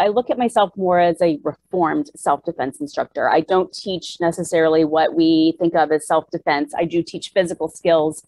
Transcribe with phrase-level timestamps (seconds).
[0.00, 3.28] I look at myself more as a reformed self defense instructor.
[3.28, 6.72] I don't teach necessarily what we think of as self defense.
[6.76, 8.24] I do teach physical skills,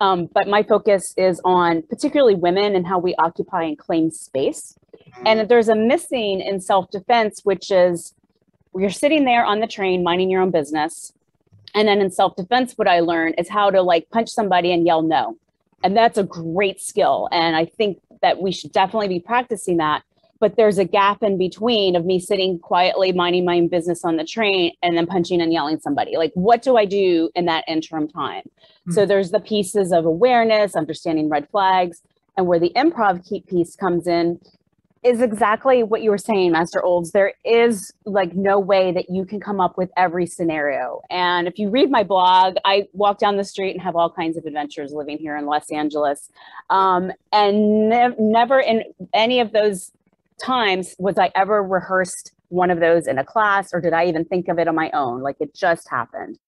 [0.00, 4.76] um, but my focus is on particularly women and how we occupy and claim space.
[5.24, 8.14] And there's a missing in self defense, which is
[8.74, 11.12] you're sitting there on the train minding your own business.
[11.74, 14.86] And then in self defense, what I learned is how to like punch somebody and
[14.86, 15.36] yell no.
[15.84, 17.28] And that's a great skill.
[17.32, 20.02] And I think that we should definitely be practicing that.
[20.42, 24.16] But there's a gap in between of me sitting quietly minding my own business on
[24.16, 26.16] the train and then punching and yelling somebody.
[26.16, 28.42] Like, what do I do in that interim time?
[28.42, 28.90] Mm-hmm.
[28.90, 32.02] So there's the pieces of awareness, understanding red flags,
[32.36, 34.40] and where the improv keep piece comes in
[35.04, 37.12] is exactly what you were saying, Master Olds.
[37.12, 41.02] There is like no way that you can come up with every scenario.
[41.08, 44.36] And if you read my blog, I walk down the street and have all kinds
[44.36, 46.30] of adventures living here in Los Angeles.
[46.68, 49.92] Um, and ne- never in any of those
[50.44, 54.24] times was I ever rehearsed one of those in a class or did I even
[54.24, 55.22] think of it on my own?
[55.22, 56.38] Like it just happened.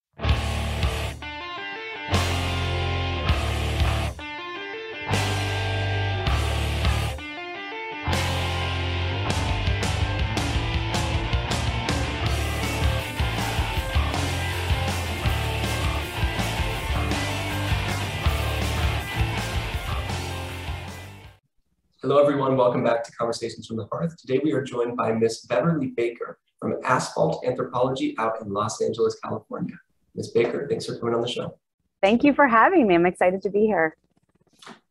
[22.05, 22.55] Hello, everyone.
[22.59, 24.15] Welcome back to Conversations from the Hearth.
[24.19, 29.19] Today we are joined by Miss Beverly Baker from Asphalt Anthropology out in Los Angeles,
[29.25, 29.75] California.
[30.15, 31.59] Miss Baker, thanks for coming on the show.
[32.03, 32.95] Thank you for having me.
[32.95, 33.97] I'm excited to be here.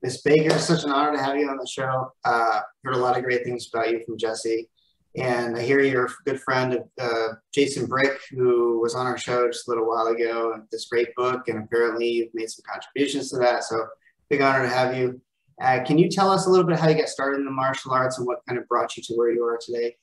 [0.02, 2.12] Miss Baker, it's such an honor to have you on the show.
[2.26, 4.68] Uh, heard a lot of great things about you from Jesse.
[5.16, 9.20] And I hear you're a good friend of uh, Jason Brick, who was on our
[9.20, 11.48] show just a little while ago, and this great book.
[11.48, 13.66] And apparently you've made some contributions to that.
[13.66, 13.86] So
[14.32, 15.22] big honor to have you.
[15.62, 17.92] Uh, can you tell us a little bit how you got started in the martial
[17.92, 19.96] arts and what kind of brought you to where you are today?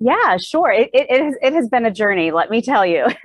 [0.00, 0.70] Yeah, sure.
[0.70, 3.06] It, it, it, has, it has been a journey, let me tell you.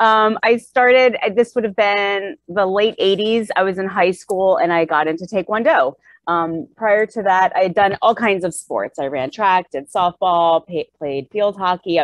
[0.00, 3.48] um, I started, this would have been the late 80s.
[3.56, 5.94] I was in high school and I got into Taekwondo.
[6.28, 8.98] Um, prior to that, I had done all kinds of sports.
[8.98, 11.98] I ran track, did softball, pay, played field hockey,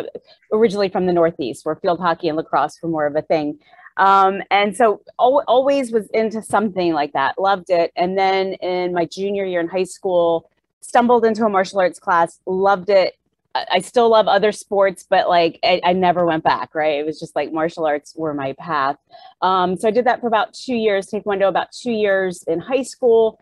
[0.52, 3.58] originally from the Northeast, where field hockey and lacrosse were more of a thing.
[3.98, 7.92] Um, and so al- always was into something like that, loved it.
[7.96, 10.48] And then in my junior year in high school,
[10.80, 13.14] stumbled into a martial arts class, loved it.
[13.54, 17.00] I still love other sports, but like I, I, never went back, right?
[17.00, 18.96] It was just like martial arts were my path.
[19.42, 22.82] Um, so I did that for about two years, Taekwondo about two years in high
[22.82, 23.40] school.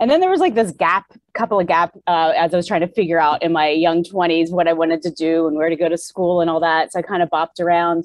[0.00, 2.82] And then there was like this gap, couple of gap uh, as I was trying
[2.82, 5.76] to figure out in my young 20s what I wanted to do and where to
[5.76, 6.92] go to school and all that.
[6.92, 8.04] So I kind of bopped around.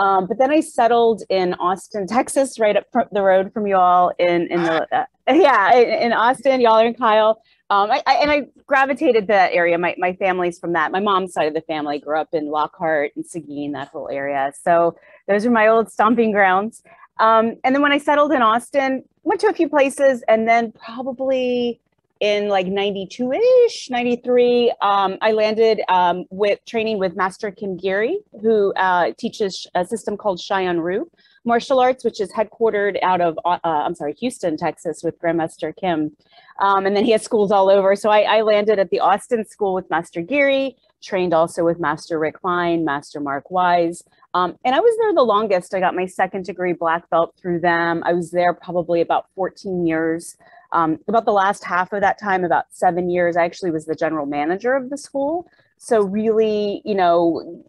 [0.00, 4.46] Um, but then I settled in Austin, Texas, right up the road from y'all in
[4.50, 6.62] in the uh, yeah in, Austin.
[6.62, 7.42] Y'all are in Kyle.
[7.68, 9.76] Um, I, I, and I gravitated to that area.
[9.76, 10.90] My my family's from that.
[10.90, 14.52] My mom's side of the family grew up in Lockhart and Seguin, that whole area.
[14.62, 14.96] So
[15.28, 16.82] those are my old stomping grounds.
[17.18, 20.72] Um, and then when I settled in Austin, went to a few places, and then
[20.72, 21.78] probably
[22.20, 28.18] in like 92 ish, 93, um, I landed um, with training with Master Kim Geary,
[28.42, 31.10] who uh, teaches a system called Chayon Ryu
[31.44, 36.14] Martial Arts, which is headquartered out of, uh, I'm sorry, Houston, Texas, with Grandmaster Kim.
[36.60, 37.96] Um, and then he has schools all over.
[37.96, 42.18] So I, I, landed at the Austin School with Master Geary, trained also with Master
[42.18, 44.04] Rick Fine, Master Mark Wise.
[44.34, 45.74] Um, and I was there the longest.
[45.74, 48.02] I got my second degree black belt through them.
[48.04, 50.36] I was there probably about 14 years.
[50.72, 53.94] Um, about the last half of that time, about seven years, I actually was the
[53.94, 55.50] general manager of the school.
[55.78, 57.64] So really, you know,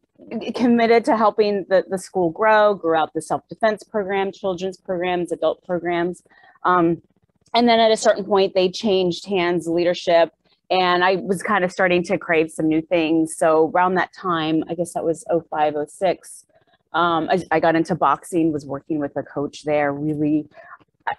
[0.55, 5.63] committed to helping the, the school grow, grew out the self-defense program, children's programs, adult
[5.65, 6.23] programs.
[6.63, 7.01] Um,
[7.53, 10.31] and then at a certain point, they changed hands leadership
[10.71, 13.35] and I was kind of starting to crave some new things.
[13.35, 16.45] So around that time, I guess that was 05, 06,
[16.93, 20.47] um, I, I, got into boxing, was working with a coach there, really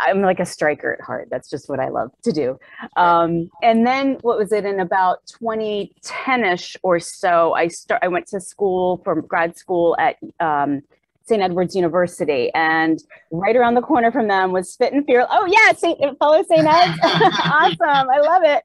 [0.01, 1.29] I'm like a striker at heart.
[1.31, 2.59] That's just what I love to do.
[2.97, 7.55] Um, and then what was it in about 2010ish or so?
[7.55, 8.03] I start.
[8.03, 10.83] I went to school from grad school at um,
[11.25, 11.43] St.
[11.43, 15.27] Edward's University, and right around the corner from them was Fit and Fear.
[15.31, 15.99] Oh yeah, St.
[16.19, 16.67] fellow St.
[16.67, 16.99] Ed's.
[17.03, 18.65] awesome, I love it.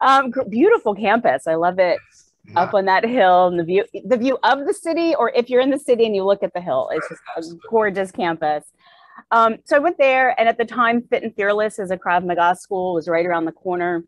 [0.00, 1.46] Um, beautiful campus.
[1.46, 1.98] I love it.
[2.46, 2.60] Yeah.
[2.60, 5.60] Up on that hill and the view, the view of the city, or if you're
[5.60, 8.64] in the city and you look at the hill, it's just a gorgeous campus.
[9.30, 12.24] Um, so I went there, and at the time, Fit and Fearless as a Krav
[12.24, 14.04] Maga school was right around the corner.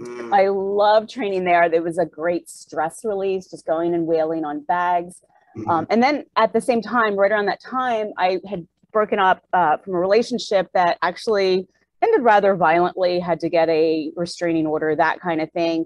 [0.00, 0.34] Mm.
[0.34, 1.68] I loved training there.
[1.68, 5.22] There was a great stress release, just going and wailing on bags.
[5.56, 5.70] Mm-hmm.
[5.70, 9.44] Um, and then at the same time, right around that time, I had broken up
[9.52, 11.68] uh, from a relationship that actually
[12.02, 15.84] ended rather violently, had to get a restraining order, that kind of thing.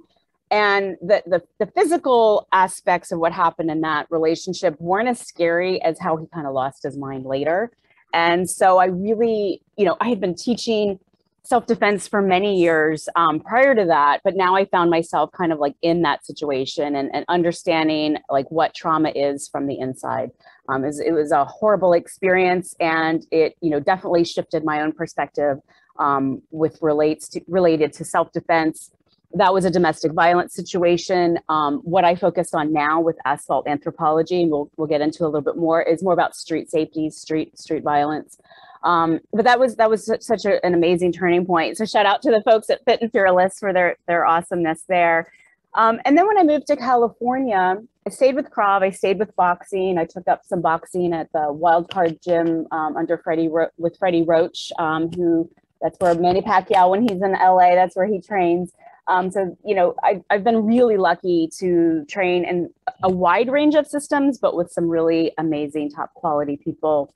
[0.50, 5.80] and the, the the physical aspects of what happened in that relationship weren't as scary
[5.82, 7.70] as how he kind of lost his mind later
[8.12, 10.98] and so i really you know i had been teaching
[11.44, 15.58] self-defense for many years um, prior to that but now i found myself kind of
[15.58, 20.30] like in that situation and, and understanding like what trauma is from the inside.
[20.68, 24.82] Um, it, was, it was a horrible experience and it you know definitely shifted my
[24.82, 25.58] own perspective
[25.98, 28.90] um, with relates to related to self-defense
[29.34, 31.38] that was a domestic violence situation.
[31.48, 35.26] Um, what I focused on now with asphalt anthropology, and we'll, we'll get into a
[35.26, 38.38] little bit more, is more about street safety, street street violence.
[38.84, 41.76] Um, but that was that was such a, an amazing turning point.
[41.76, 45.30] So shout out to the folks at Fit and Fearless for their their awesomeness there.
[45.74, 47.76] Um, and then when I moved to California,
[48.06, 48.82] I stayed with Krav.
[48.82, 49.98] I stayed with boxing.
[49.98, 53.98] I took up some boxing at the Wild Card Gym um, under Freddie Ro- with
[53.98, 55.50] Freddie Roach, um, who
[55.82, 58.72] that's where Manny Pacquiao, when he's in LA, that's where he trains.
[59.08, 62.70] Um, so, you know, I, I've been really lucky to train in
[63.02, 67.12] a wide range of systems, but with some really amazing top quality people.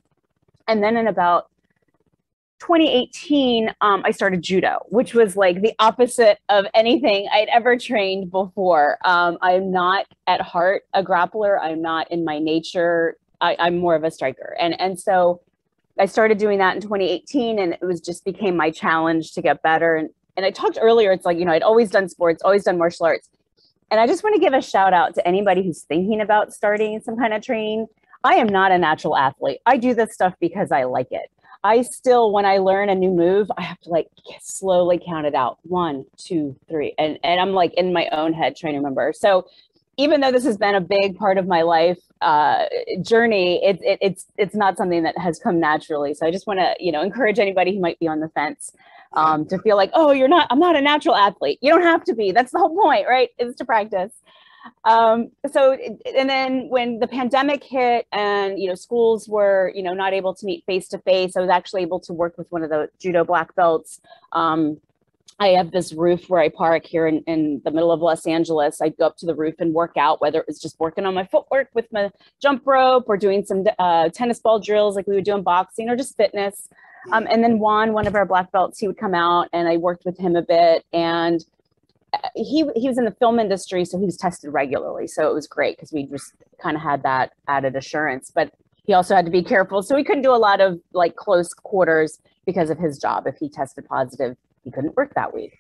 [0.67, 1.51] And then in about
[2.61, 8.31] 2018, um, I started judo, which was like the opposite of anything I'd ever trained
[8.31, 8.99] before.
[9.05, 11.59] Um, I'm not at heart a grappler.
[11.61, 13.17] I'm not in my nature.
[13.41, 14.57] I, I'm more of a striker.
[14.59, 15.43] And, and so
[15.99, 19.63] I started doing that in 2018 and it was just became my challenge to get
[19.63, 19.97] better.
[19.97, 22.79] And and I talked earlier, it's like, you know, I'd always done sports, always done
[22.79, 23.29] martial arts.
[23.91, 27.01] And I just want to give a shout out to anybody who's thinking about starting
[27.01, 27.87] some kind of training.
[28.25, 29.61] I am not a natural athlete.
[29.67, 31.31] I do this stuff because I like it.
[31.65, 34.09] I still, when I learn a new move, I have to like
[34.41, 35.59] slowly count it out.
[35.63, 36.95] One, two, three.
[36.99, 39.13] And, and I'm like in my own head trying to remember.
[39.15, 39.47] So
[39.99, 42.65] even though this has been a big part of my life uh,
[43.03, 46.15] journey, it, it, it's, it's not something that has come naturally.
[46.15, 48.73] So I just want to, you know, encourage anybody who might be on the fence
[49.15, 51.59] um, to feel like, oh, you're not, I'm not a natural athlete.
[51.61, 52.33] You don't have to be.
[52.33, 53.31] That's the whole point, right?
[53.39, 54.13] Is to practice.
[54.85, 55.77] Um, so,
[56.17, 60.35] and then when the pandemic hit and, you know, schools were, you know, not able
[60.35, 62.89] to meet face to face, I was actually able to work with one of the
[62.99, 64.01] judo black belts.
[64.33, 64.81] Um,
[65.39, 68.81] I have this roof where I park here in, in the middle of Los Angeles.
[68.81, 71.15] I'd go up to the roof and work out, whether it was just working on
[71.15, 75.15] my footwork with my jump rope or doing some uh, tennis ball drills like we
[75.15, 76.69] would do in boxing or just fitness.
[77.11, 79.77] Um, and then Juan, one of our black belts, he would come out and I
[79.77, 80.85] worked with him a bit.
[80.93, 81.45] And
[82.13, 85.07] uh, he he was in the film industry, so he was tested regularly.
[85.07, 88.31] So it was great because we just kind of had that added assurance.
[88.33, 88.53] But
[88.85, 91.55] he also had to be careful, so he couldn't do a lot of like close
[91.55, 93.27] quarters because of his job.
[93.27, 95.59] If he tested positive, he couldn't work that week.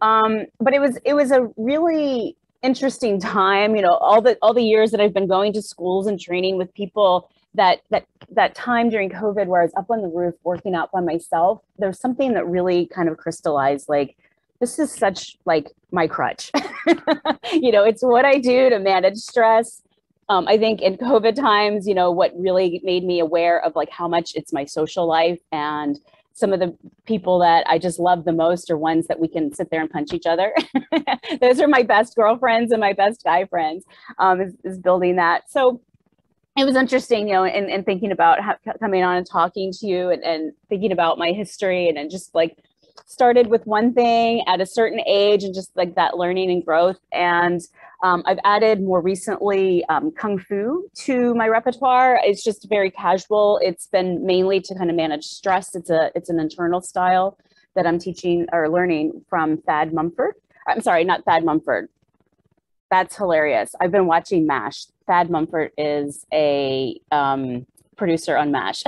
[0.00, 3.76] Um, but it was it was a really interesting time.
[3.76, 6.58] You know, all the all the years that I've been going to schools and training
[6.58, 10.34] with people that that that time during COVID where I was up on the roof
[10.44, 14.16] working out by myself, there's something that really kind of crystallized like
[14.60, 16.50] this is such like my crutch.
[17.52, 19.82] you know, it's what I do to manage stress.
[20.28, 23.90] Um, I think in COVID times, you know, what really made me aware of like
[23.90, 26.00] how much it's my social life and
[26.36, 29.54] some of the people that I just love the most are ones that we can
[29.54, 30.54] sit there and punch each other.
[31.40, 33.86] Those are my best girlfriends and my best guy friends.
[34.18, 35.50] Um, is, is building that.
[35.50, 35.80] So
[36.58, 40.10] it was interesting, you know, and, thinking about how, coming on and talking to you
[40.10, 42.58] and, and thinking about my history and, and just like
[43.04, 46.98] started with one thing at a certain age and just like that learning and growth.
[47.12, 47.60] And
[48.02, 52.20] um, I've added more recently um, Kung Fu to my repertoire.
[52.22, 53.58] It's just very casual.
[53.62, 55.74] It's been mainly to kind of manage stress.
[55.74, 57.38] It's a it's an internal style
[57.74, 60.34] that I'm teaching or learning from Thad Mumford.
[60.66, 61.88] I'm sorry, not Thad Mumford.
[62.90, 63.74] That's hilarious.
[63.80, 64.86] I've been watching MASH.
[65.06, 68.84] Thad Mumford is a um, producer on MASH.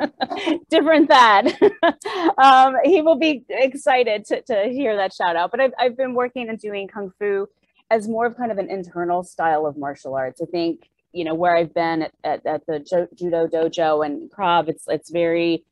[0.70, 1.56] Different Thad.
[2.38, 5.50] um, he will be excited to, to hear that shout out.
[5.50, 7.46] But I've, I've been working and doing Kung Fu
[7.90, 10.40] as more of kind of an internal style of martial arts.
[10.40, 12.78] I think, you know, where I've been at, at, at the
[13.14, 15.64] Judo Dojo and Krav, it's, it's very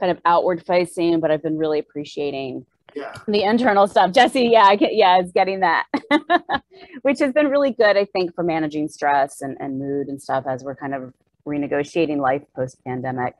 [0.00, 2.64] kind of outward facing, but I've been really appreciating
[2.94, 3.12] yeah.
[3.26, 4.12] the internal stuff.
[4.12, 5.86] Jesse, yeah, I yeah, is getting that,
[7.02, 10.44] which has been really good, I think, for managing stress and, and mood and stuff
[10.46, 11.12] as we're kind of
[11.46, 13.34] renegotiating life post pandemic.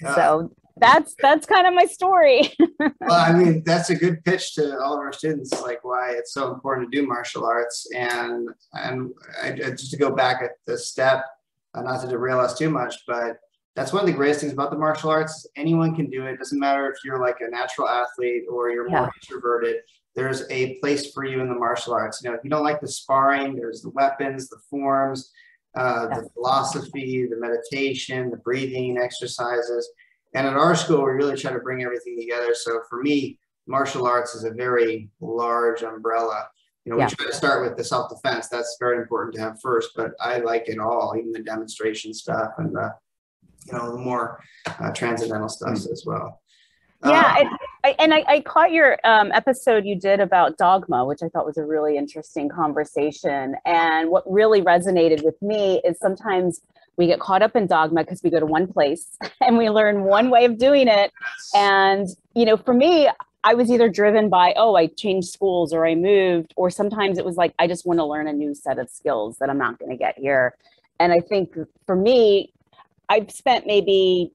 [0.00, 0.14] Yeah.
[0.14, 2.52] So that's that's kind of my story.
[2.78, 6.32] well, I mean, that's a good pitch to all of our students, like why it's
[6.32, 7.88] so important to do martial arts.
[7.94, 9.10] And and
[9.42, 11.24] I, just to go back at the step,
[11.74, 13.38] uh, not to derail us too much, but
[13.74, 15.46] that's one of the greatest things about the martial arts.
[15.56, 16.32] Anyone can do it.
[16.32, 19.00] it doesn't matter if you're like a natural athlete or you're yeah.
[19.00, 19.76] more introverted.
[20.14, 22.22] There's a place for you in the martial arts.
[22.22, 25.32] You know, if you don't like the sparring, there's the weapons, the forms,
[25.74, 26.20] uh, yeah.
[26.20, 29.90] the philosophy, the meditation, the breathing exercises.
[30.34, 32.54] And at our school, we really try to bring everything together.
[32.54, 36.48] So for me, martial arts is a very large umbrella.
[36.84, 38.48] you know, we try to start with the self-defense.
[38.48, 42.52] That's very important to have first, but I like it all, even the demonstration stuff
[42.58, 42.92] and the,
[43.66, 46.40] you know, the more uh, transcendental stuff as well.
[47.04, 47.48] Yeah, and
[47.84, 51.44] I, and I, I caught your um, episode you did about dogma, which I thought
[51.44, 53.56] was a really interesting conversation.
[53.64, 56.60] And what really resonated with me is sometimes
[56.96, 60.04] we get caught up in dogma because we go to one place and we learn
[60.04, 61.12] one way of doing it.
[61.54, 63.08] And, you know, for me,
[63.44, 67.24] I was either driven by, oh, I changed schools or I moved, or sometimes it
[67.24, 69.80] was like, I just want to learn a new set of skills that I'm not
[69.80, 70.54] going to get here.
[71.00, 72.52] And I think for me,
[73.08, 74.32] I've spent maybe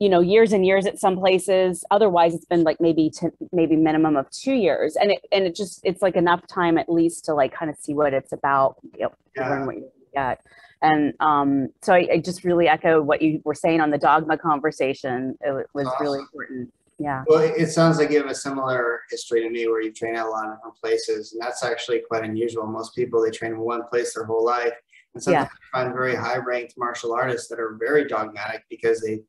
[0.00, 1.84] you know years and years at some places.
[1.90, 4.96] Otherwise it's been like maybe to maybe minimum of two years.
[4.96, 7.76] And it and it just it's like enough time at least to like kind of
[7.78, 9.48] see what it's about you know, Yeah.
[9.50, 10.40] learn what you get.
[10.82, 14.36] And um so I, I just really echo what you were saying on the dogma
[14.36, 15.38] conversation.
[15.40, 16.72] It wa- was really important.
[16.98, 17.24] Yeah.
[17.26, 20.26] Well, it sounds like you have a similar history to me where you train at
[20.26, 22.66] a lot of different places, and that's actually quite unusual.
[22.68, 24.74] Most people they train in one place their whole life,
[25.12, 29.22] and sometimes I find very high-ranked martial artists that are very dogmatic because they,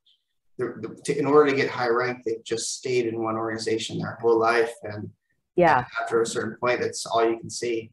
[0.58, 4.18] they're, to- in order to get high rank, they've just stayed in one organization their
[4.22, 5.10] whole life, and
[5.56, 7.92] yeah after a certain point, that's all you can see.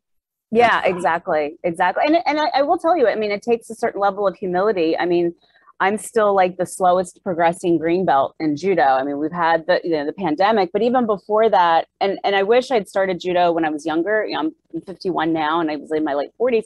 [0.50, 2.04] Yeah, exactly, exactly.
[2.06, 4.36] And and I, I will tell you, I mean, it takes a certain level of
[4.36, 4.98] humility.
[4.98, 5.34] I mean,
[5.80, 8.82] I'm still like the slowest progressing green belt in judo.
[8.82, 12.36] I mean, we've had the you know the pandemic, but even before that, and and
[12.36, 14.26] I wish I'd started judo when I was younger.
[14.26, 16.64] You know, I'm 51 now, and I was in my late 40s.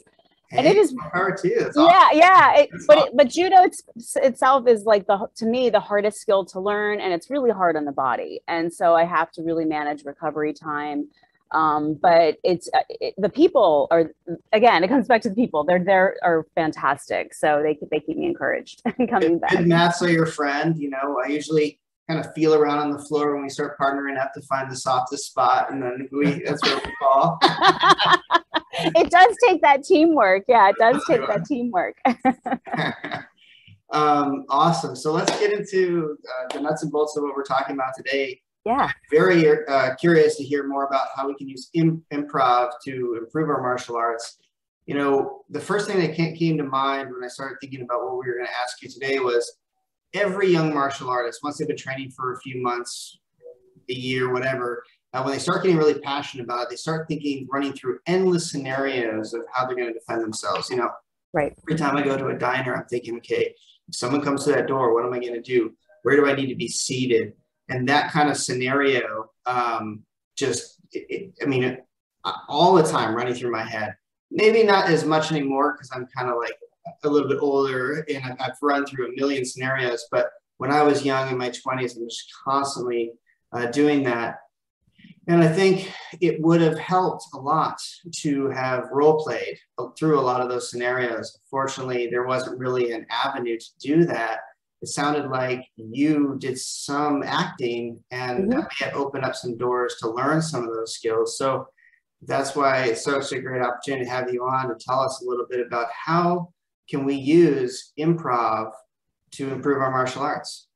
[0.51, 1.59] And it is Hey, is- more power to you.
[1.59, 1.93] That's awesome.
[1.93, 2.55] Yeah, yeah.
[2.61, 3.09] It, but awesome.
[3.09, 3.83] it, but judo it's,
[4.15, 7.75] itself is like the to me the hardest skill to learn, and it's really hard
[7.75, 8.41] on the body.
[8.47, 11.07] And so I have to really manage recovery time.
[11.51, 14.11] Um, but it's uh, it, the people are
[14.51, 14.83] again.
[14.83, 15.63] It comes back to the people.
[15.63, 17.33] They're there are fantastic.
[17.33, 19.51] So they they keep me encouraged and coming back.
[19.51, 20.77] Good mats are your friend.
[20.77, 24.17] You know, I usually kind of feel around on the floor when we start partnering
[24.19, 27.39] up to find the softest spot, and then we that's where we fall.
[28.95, 30.45] it does take that teamwork.
[30.47, 31.97] Yeah, it does take that teamwork.
[33.91, 34.95] um, awesome.
[34.95, 38.39] So let's get into uh, the nuts and bolts of what we're talking about today.
[38.65, 38.91] yeah.
[39.11, 43.49] Very uh, curious to hear more about how we can use Im- improv to improve
[43.49, 44.37] our martial arts.
[44.85, 48.13] You know, the first thing that came to mind when I started thinking about what
[48.13, 49.57] we were going to ask you today was
[50.13, 53.19] every young martial artist, once they've been training for a few months,
[53.89, 54.83] a year, whatever,
[55.17, 58.51] uh, when they start getting really passionate about it, they start thinking, running through endless
[58.51, 60.69] scenarios of how they're going to defend themselves.
[60.69, 60.91] You know,
[61.33, 61.53] Right.
[61.63, 63.55] every time I go to a diner, I'm thinking, okay,
[63.87, 65.73] if someone comes to that door, what am I going to do?
[66.03, 67.33] Where do I need to be seated?
[67.69, 70.03] And that kind of scenario, um,
[70.35, 71.85] just, it, it, I mean, it,
[72.47, 73.95] all the time running through my head.
[74.29, 76.53] Maybe not as much anymore because I'm kind of like
[77.03, 80.05] a little bit older and I've, I've run through a million scenarios.
[80.11, 83.13] But when I was young in my 20s, I'm just constantly
[83.51, 84.39] uh, doing that.
[85.27, 85.91] And I think
[86.21, 87.77] it would have helped a lot
[88.21, 89.59] to have role played
[89.97, 91.37] through a lot of those scenarios.
[91.49, 94.39] Fortunately, there wasn't really an avenue to do that.
[94.81, 98.49] It sounded like you did some acting and mm-hmm.
[98.51, 101.37] that may have opened up some doors to learn some of those skills.
[101.37, 101.67] So
[102.21, 105.29] that's why it's such a great opportunity to have you on to tell us a
[105.29, 106.53] little bit about how
[106.89, 108.71] can we use improv
[109.31, 110.66] to improve our martial arts.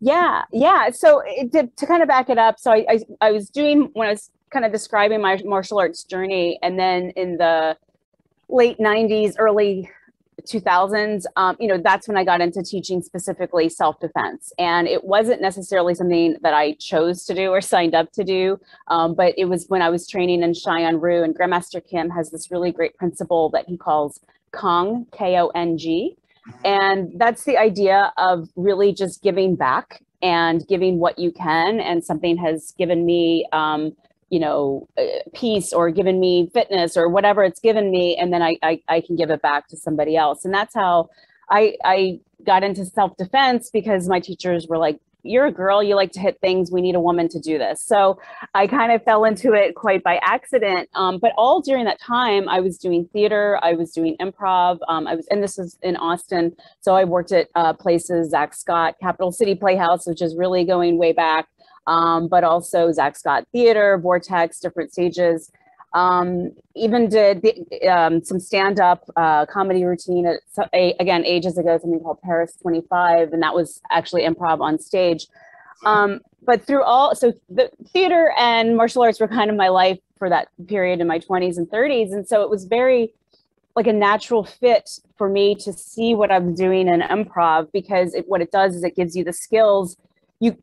[0.00, 0.90] Yeah, yeah.
[0.90, 4.12] So to kind of back it up, so I, I I was doing when I
[4.12, 7.76] was kind of describing my martial arts journey, and then in the
[8.48, 9.90] late '90s, early
[10.42, 15.04] 2000s, um, you know, that's when I got into teaching specifically self defense, and it
[15.04, 19.34] wasn't necessarily something that I chose to do or signed up to do, um, but
[19.36, 22.72] it was when I was training in Chayon Ryu, and Grandmaster Kim has this really
[22.72, 24.20] great principle that he calls
[24.52, 26.16] Kong K O N G.
[26.64, 31.80] And that's the idea of really just giving back and giving what you can.
[31.80, 33.92] And something has given me, um,
[34.30, 35.02] you know, uh,
[35.34, 38.16] peace or given me fitness or whatever it's given me.
[38.16, 40.44] And then I, I, I can give it back to somebody else.
[40.44, 41.10] And that's how
[41.50, 45.94] I, I got into self defense because my teachers were like, you're a girl, you
[45.94, 46.70] like to hit things.
[46.70, 47.80] We need a woman to do this.
[47.80, 48.18] So
[48.54, 50.88] I kind of fell into it quite by accident.
[50.94, 54.78] Um, but all during that time, I was doing theater, I was doing improv.
[54.88, 56.56] Um, I was, and this was in Austin.
[56.80, 60.98] So I worked at uh, places, Zach Scott, Capital City Playhouse, which is really going
[60.98, 61.48] way back.
[61.86, 65.50] Um, but also Zach Scott Theater, Vortex, different stages.
[65.94, 70.40] Um, even did the, um, some stand-up uh, comedy routine at
[70.72, 75.26] a, again ages ago, something called Paris 25, and that was actually improv on stage.
[75.84, 79.98] Um, but through all, so the theater and martial arts were kind of my life
[80.18, 83.12] for that period in my 20s and 30s, and so it was very
[83.74, 88.28] like a natural fit for me to see what I'm doing in improv because it,
[88.28, 89.96] what it does is it gives you the skills.
[90.40, 90.56] You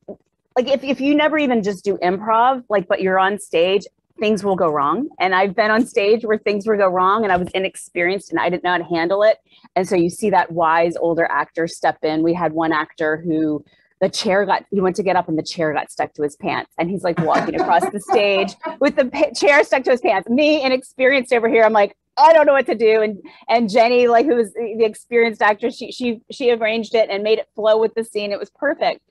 [0.56, 3.86] like if if you never even just do improv, like but you're on stage,
[4.20, 5.10] things will go wrong.
[5.20, 8.40] And I've been on stage where things will go wrong and I was inexperienced and
[8.40, 9.38] I didn't know how to handle it.
[9.76, 12.24] And so you see that wise older actor step in.
[12.24, 13.64] We had one actor who
[14.02, 16.36] the chair got he went to get up and the chair got stuck to his
[16.38, 20.30] pants and he's like walking across the stage with the chair stuck to his pants
[20.30, 23.18] me inexperienced over here i'm like i don't know what to do and
[23.50, 27.40] and jenny like who was the experienced actress she she she arranged it and made
[27.40, 29.02] it flow with the scene it was perfect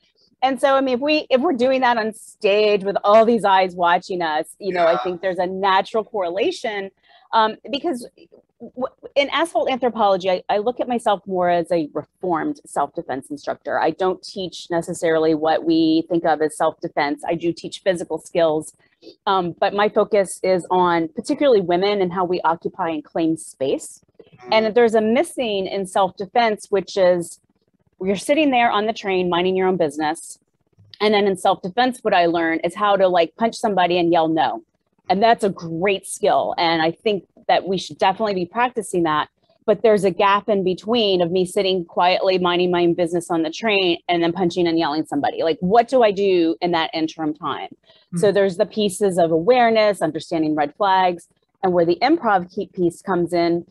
[0.43, 3.45] and so i mean if we if we're doing that on stage with all these
[3.45, 4.95] eyes watching us you know Yeah.
[4.95, 6.91] i think there's a natural correlation
[7.33, 8.09] um, because
[9.15, 13.79] in asphalt anthropology I, I look at myself more as a reformed self-defense instructor.
[13.79, 17.23] I don't teach necessarily what we think of as self-defense.
[17.25, 18.73] I do teach physical skills
[19.27, 24.01] um, but my focus is on particularly women and how we occupy and claim space.
[24.51, 27.41] And there's a missing in self-defense which is
[28.01, 30.39] you're sitting there on the train minding your own business.
[31.01, 34.29] And then in self-defense what i learned is how to like punch somebody and yell
[34.29, 34.63] no.
[35.09, 36.55] And that's a great skill.
[36.59, 39.29] And i think that we should definitely be practicing that.
[39.65, 43.43] But there's a gap in between of me sitting quietly minding my own business on
[43.43, 45.43] the train and then punching and yelling somebody.
[45.43, 47.69] Like what do i do in that interim time?
[48.17, 48.35] So hmm.
[48.35, 51.29] there's the pieces of awareness understanding red flags
[51.63, 53.67] and where the improv key piece comes in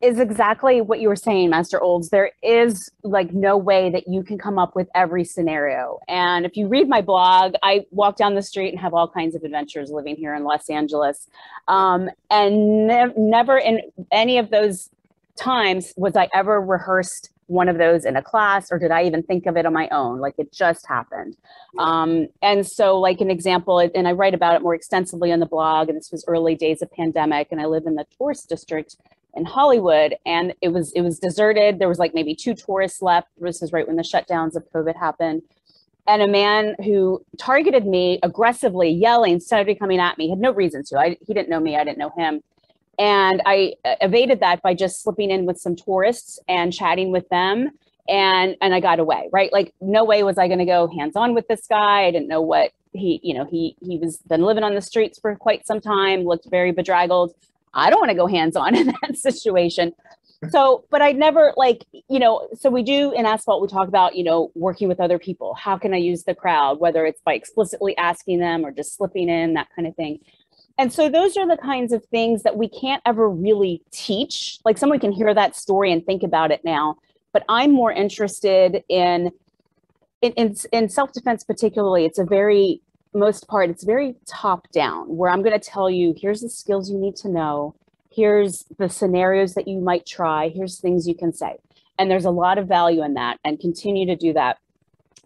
[0.00, 2.08] is exactly what you were saying, Master Olds.
[2.08, 5.98] There is like no way that you can come up with every scenario.
[6.08, 9.34] And if you read my blog, I walk down the street and have all kinds
[9.34, 11.28] of adventures living here in Los Angeles.
[11.68, 13.80] Um, and ne- never in
[14.10, 14.88] any of those
[15.36, 19.24] times was I ever rehearsed one of those in a class or did I even
[19.24, 20.20] think of it on my own?
[20.20, 21.36] Like it just happened.
[21.78, 25.46] Um, and so, like an example, and I write about it more extensively on the
[25.46, 28.96] blog, and this was early days of pandemic, and I live in the tourist district
[29.34, 31.78] in Hollywood, and it was it was deserted.
[31.78, 33.28] There was like maybe two tourists left.
[33.40, 35.42] This was right when the shutdowns of COVID happened,
[36.06, 40.28] and a man who targeted me aggressively, yelling, started coming at me.
[40.28, 40.98] Had no reason to.
[40.98, 41.76] I, he didn't know me.
[41.76, 42.42] I didn't know him.
[42.98, 47.28] And I uh, evaded that by just slipping in with some tourists and chatting with
[47.28, 47.70] them.
[48.08, 49.52] And and I got away, right?
[49.52, 52.02] Like no way was I going to go hands on with this guy.
[52.02, 55.18] I didn't know what he, you know, he he was been living on the streets
[55.18, 57.32] for quite some time, looked very bedraggled.
[57.74, 59.92] I don't want to go hands on in that situation.
[60.48, 64.16] So, but I never like, you know, so we do in asphalt, we talk about,
[64.16, 65.54] you know, working with other people.
[65.54, 69.28] How can I use the crowd, whether it's by explicitly asking them or just slipping
[69.28, 70.18] in, that kind of thing.
[70.78, 74.60] And so those are the kinds of things that we can't ever really teach.
[74.64, 76.96] Like someone can hear that story and think about it now,
[77.34, 79.30] but I'm more interested in
[80.22, 85.30] in, in, in self-defense particularly it's a very most part it's very top down where
[85.30, 87.74] i'm going to tell you here's the skills you need to know.
[88.12, 90.48] Here's the scenarios that you might try.
[90.48, 91.56] Here's things you can say.
[91.98, 94.58] And there's a lot of value in that and continue to do that.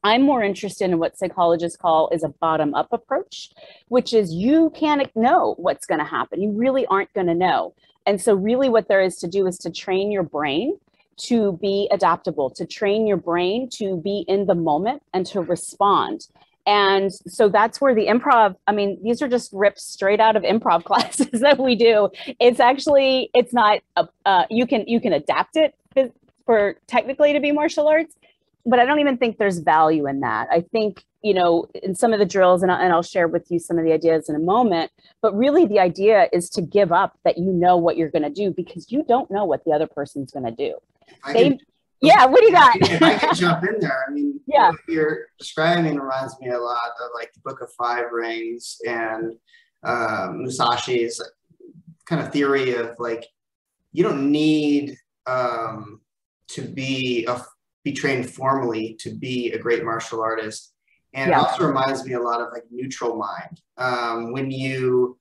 [0.03, 3.51] I'm more interested in what psychologists call is a bottom up approach
[3.89, 6.43] which is you can't know what's going to happen.
[6.43, 7.75] You really aren't going to know.
[8.05, 10.79] And so really what there is to do is to train your brain
[11.17, 16.27] to be adaptable, to train your brain to be in the moment and to respond.
[16.67, 20.43] And so that's where the improv, I mean, these are just ripped straight out of
[20.43, 22.09] improv classes that we do.
[22.41, 25.75] It's actually, it's not, a, uh, you can, you can adapt it
[26.47, 28.17] for technically to be martial arts,
[28.67, 30.49] but I don't even think there's value in that.
[30.51, 33.51] I think, you know, in some of the drills, and, I, and I'll share with
[33.51, 34.91] you some of the ideas in a moment,
[35.23, 38.31] but really the idea is to give up that you know what you're going to
[38.31, 40.75] do because you don't know what the other person's going to do.
[41.23, 41.59] I They-
[42.05, 42.77] Yeah, what do you got?
[42.81, 44.71] if I could jump in there, I mean, Yeah.
[44.71, 49.33] what you're describing reminds me a lot of like the Book of Five Rings and
[49.83, 51.21] um, Musashi's
[52.07, 53.27] kind of theory of like
[53.93, 56.01] you don't need um,
[56.49, 57.41] to be a
[57.85, 60.73] be trained formally to be a great martial artist.
[61.13, 61.41] And Yeah.
[61.41, 63.61] it also reminds me a lot of like neutral mind.
[63.77, 65.17] Um, when you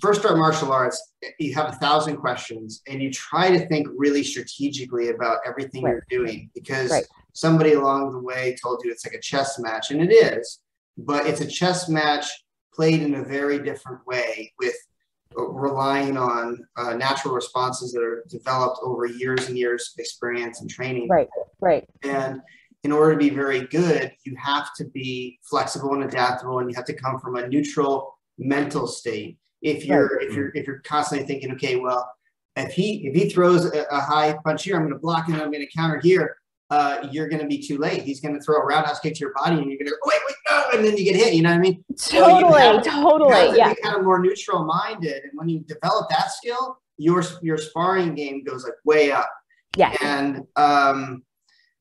[0.00, 4.22] first start martial arts, you have a thousand questions and you try to think really
[4.22, 5.92] strategically about everything Right.
[6.10, 7.06] you're doing because Right.
[7.32, 10.60] somebody along the way told you it's like a chess match, and it is,
[10.96, 12.26] but it's a chess match
[12.74, 14.76] played in a very different way with
[15.38, 20.60] uh, relying on uh, natural responses that are developed over years and years of experience
[20.60, 21.08] and training.
[21.08, 21.28] Right,
[21.60, 22.40] right, And
[22.84, 26.76] in order to be very good, you have to be flexible and adaptable, and you
[26.76, 29.38] have to come from a neutral mental state.
[29.62, 32.10] If you're if you're if you're constantly thinking, okay, well,
[32.56, 35.34] if he if he throws a, a high punch here, I'm going to block it.
[35.34, 36.36] I'm going to counter here.
[36.68, 38.02] Uh, you're going to be too late.
[38.02, 39.96] He's going to throw a roundhouse kick to your body, and you're going to go,
[40.04, 41.32] wait, wait, no, and then you get hit.
[41.32, 41.84] You know what I mean?
[41.96, 45.32] So you totally, You have totally, to yeah, be kind of more neutral minded, and
[45.34, 49.30] when you develop that skill, your your sparring game goes like way up.
[49.76, 51.22] yeah, And um,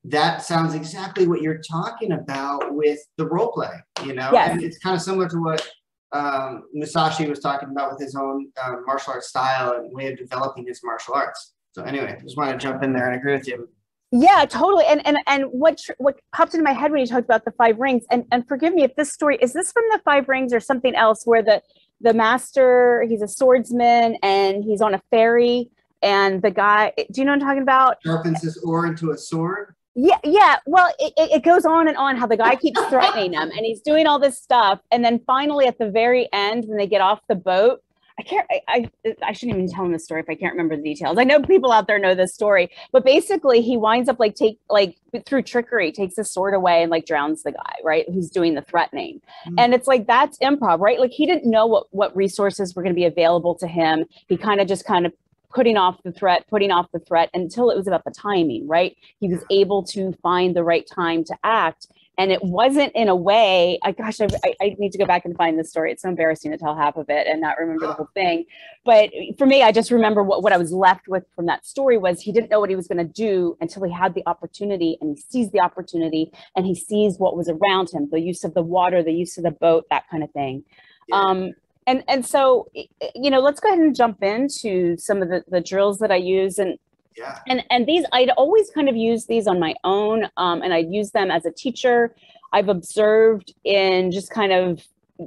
[0.03, 3.71] that sounds exactly what you're talking about with the role play,
[4.03, 4.29] you know?
[4.31, 4.51] Yes.
[4.51, 5.67] And it's kind of similar to what
[6.15, 10.17] um, Musashi was talking about with his own uh, martial arts style and way of
[10.17, 11.53] developing his martial arts.
[11.73, 13.67] So anyway, just want to jump in there and agree with you.
[14.11, 14.85] Yeah, totally.
[14.85, 17.51] And and and what tr- what popped into my head when you talked about the
[17.51, 20.53] five rings, and and forgive me if this story is this from the five rings
[20.53, 21.61] or something else, where the
[21.99, 25.69] the master he's a swordsman and he's on a ferry,
[26.01, 27.97] and the guy, do you know what I'm talking about?
[28.05, 29.74] Sharpens his oar into a sword.
[29.95, 30.57] Yeah, yeah.
[30.65, 33.79] Well, it, it goes on and on how the guy keeps threatening him, and he's
[33.81, 37.21] doing all this stuff, and then finally at the very end, when they get off
[37.29, 37.81] the boat,
[38.19, 38.45] I can't.
[38.49, 38.61] I,
[39.05, 41.17] I I shouldn't even tell him the story if I can't remember the details.
[41.17, 44.57] I know people out there know this story, but basically he winds up like take
[44.69, 48.53] like through trickery takes his sword away and like drowns the guy right who's doing
[48.55, 49.55] the threatening, Mhm.
[49.57, 50.99] and it's like that's improv, right?
[50.99, 54.05] Like he didn't know what what resources were going to be available to him.
[54.27, 55.13] He kind of just kind of
[55.55, 58.95] putting off the threat, putting off the threat until it was about the timing, right?
[59.21, 61.87] He was able to find the right time to act.
[62.17, 64.27] And it wasn't in a way, I gosh, I,
[64.61, 65.91] I- need to go back and find this story.
[65.91, 68.45] It's so embarrassing to tell half of it and not remember the whole thing.
[68.85, 71.97] But for me, I just remember what, what I was left with from that story
[71.97, 74.97] was he didn't know what he was going to do until he had the opportunity
[74.99, 78.53] and he sees the opportunity and he sees what was around him, the use of
[78.53, 80.63] the water, the use of the boat, that kind of thing.
[81.07, 81.19] Yeah.
[81.21, 81.51] Um,
[81.87, 82.67] and and so
[83.15, 86.15] you know let's go ahead and jump into some of the, the drills that i
[86.15, 86.57] use.
[86.59, 86.77] And
[87.17, 87.39] Yeah.
[87.47, 90.91] and and these i'd always kind of use these on my own um, and i'd
[90.91, 92.15] use them as a teacher.
[92.53, 94.81] I've observed in just kind of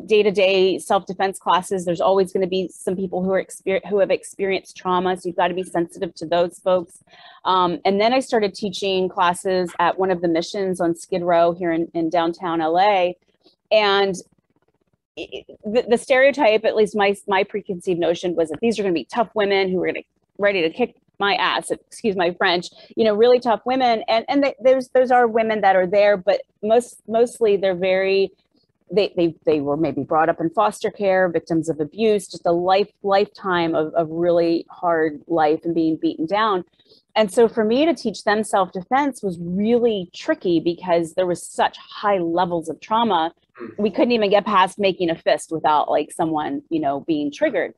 [0.07, 4.11] day-to-day self-defense classes there's always going to be some people who are exper- who have
[4.11, 7.03] experienced trauma so you've got to be sensitive to those folks.
[7.47, 11.53] Um, and then i started teaching classes at one of the missions on skid row
[11.53, 13.13] here in, in downtown la
[13.71, 14.15] and
[15.65, 18.99] the, the stereotype, at least my my preconceived notion, was that these are going to
[18.99, 21.71] be tough women who are going to ready to kick my ass.
[21.71, 22.69] Excuse my French.
[22.97, 26.17] You know, really tough women, and and they, there's those are women that are there,
[26.17, 28.31] but most mostly they're very.
[28.91, 32.53] They, they, they were maybe brought up in foster care, victims of abuse, just a
[32.53, 36.65] life lifetime of, of really hard life and being beaten down.
[37.15, 41.77] And so for me to teach them self-defense was really tricky because there was such
[41.77, 43.35] high levels of trauma
[43.77, 47.75] we couldn't even get past making a fist without like someone you know being triggered.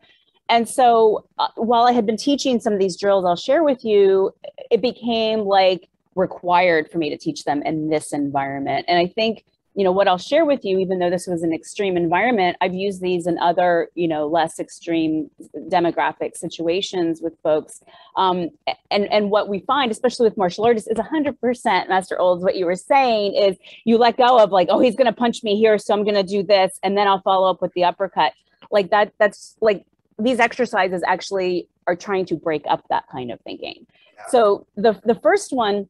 [0.48, 3.84] And so uh, while i had been teaching some of these drills i'll share with
[3.84, 4.32] you
[4.70, 8.84] it became like required for me to teach them in this environment.
[8.88, 11.52] And i think you know what i'll share with you even though this was an
[11.52, 15.30] extreme environment i've used these in other you know less extreme
[15.68, 17.82] demographic situations with folks.
[18.16, 18.50] Um,
[18.90, 22.66] and and what we find especially with martial artists is 100% master olds what you
[22.66, 25.78] were saying is you let go of like oh he's going to punch me here
[25.78, 28.32] so i'm going to do this and then i'll follow up with the uppercut.
[28.70, 29.84] Like that that's like
[30.18, 33.86] these exercises actually are trying to break up that kind of thinking.
[34.16, 34.26] Yeah.
[34.28, 35.88] so the the first one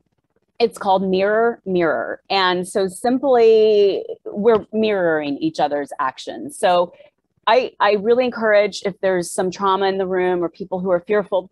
[0.61, 2.23] it's called mirror mirror.
[2.29, 6.57] And so simply we're mirroring each other's actions.
[6.57, 6.93] So
[7.47, 11.01] i i really encourage if there's some trauma in the room or people who are
[11.01, 11.51] fearful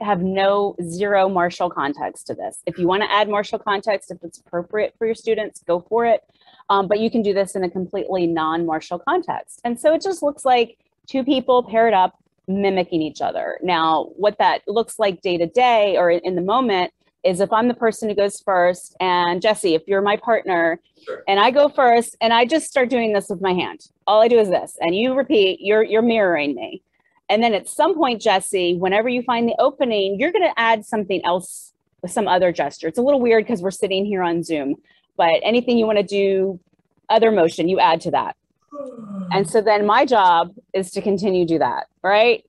[0.00, 2.58] have no zero martial context to this.
[2.66, 6.04] If you want to add martial context if it's appropriate for your students go for
[6.04, 6.24] it.
[6.68, 9.60] Um, but you can do this in a completely non-martial context.
[9.64, 13.58] And so it just looks like two people paired up mimicking each other.
[13.62, 16.92] Now what that looks like day to day or in the moment
[17.24, 21.22] is if I'm the person who goes first, and Jesse, if you're my partner, Sure.
[21.28, 23.80] and I go first, and I just start doing this with my hand.
[24.06, 25.60] All I do is this, and you repeat.
[25.60, 26.82] You're you're mirroring me,
[27.28, 30.84] and then at some point, Jesse, whenever you find the opening, you're going to add
[30.84, 32.88] something else with some other gesture.
[32.88, 34.76] It's a little weird because we're sitting here on Zoom,
[35.16, 36.58] but anything you want to do,
[37.10, 38.36] other motion, you add to that.
[39.32, 42.42] And so then my job is to continue to do that, right?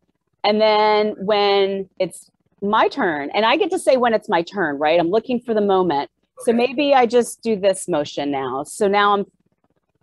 [0.46, 2.31] And then when it's
[2.62, 5.00] my turn, and I get to say when it's my turn, right?
[5.00, 6.10] I'm looking for the moment.
[6.40, 8.64] So maybe I just do this motion now.
[8.64, 9.26] So now I'm,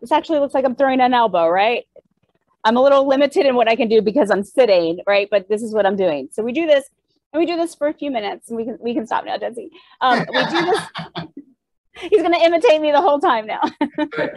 [0.01, 1.85] this actually looks like I'm throwing an elbow, right?
[2.65, 5.29] I'm a little limited in what I can do because I'm sitting, right?
[5.31, 6.29] But this is what I'm doing.
[6.33, 6.89] So we do this,
[7.33, 9.39] and we do this for a few minutes, and we can we can stop now,
[9.39, 9.71] Jesse.
[10.01, 10.81] Um, we do this.
[12.11, 13.63] He's going to imitate me the whole time now.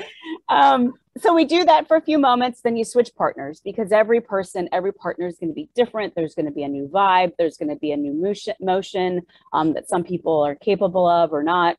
[0.50, 4.20] Um, so we do that for a few moments, then you switch partners because every
[4.20, 6.14] person, every partner is going to be different.
[6.14, 7.32] There's going to be a new vibe.
[7.38, 9.22] There's going to be a new motion, motion
[9.54, 11.78] um, that some people are capable of or not.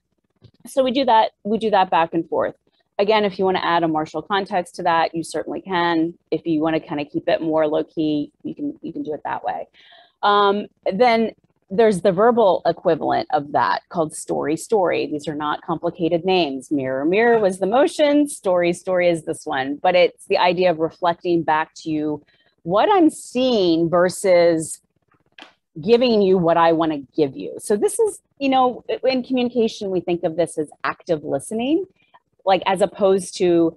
[0.66, 1.32] So we do that.
[1.44, 2.54] We do that back and forth.
[2.98, 6.14] Again, if you want to add a martial context to that, you certainly can.
[6.30, 9.02] If you want to kind of keep it more low key, you can you can
[9.02, 9.68] do it that way.
[10.22, 11.32] Um, then
[11.74, 15.06] there's the verbal equivalent of that called story story.
[15.06, 16.70] These are not complicated names.
[16.70, 18.28] Mirror mirror was the motion.
[18.28, 19.76] Story story is this one.
[19.82, 22.22] But it's the idea of reflecting back to you
[22.64, 24.80] what i'm seeing versus
[25.82, 27.54] giving you what i want to give you.
[27.58, 31.86] So this is you know in communication we think of this as active listening
[32.44, 33.76] like as opposed to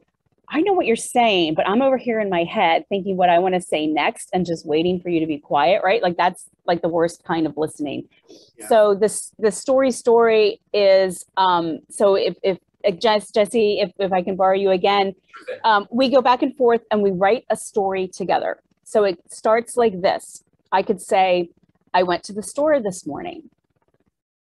[0.49, 3.39] I know what you're saying, but I'm over here in my head thinking what I
[3.39, 6.01] want to say next and just waiting for you to be quiet, right?
[6.01, 8.07] Like that's like the worst kind of listening.
[8.57, 8.67] Yeah.
[8.67, 12.59] So this the story story is um so if if
[12.99, 15.15] Jess, Jesse, if, if I can borrow you again,
[15.63, 18.61] um, we go back and forth and we write a story together.
[18.83, 20.43] So it starts like this.
[20.71, 21.49] I could say,
[21.93, 23.49] I went to the store this morning.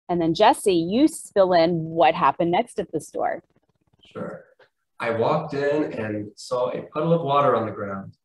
[0.09, 3.43] And then Jesse, you fill in what happened next at the store.
[4.03, 4.43] Sure.
[4.99, 8.17] I walked in and saw a puddle of water on the ground.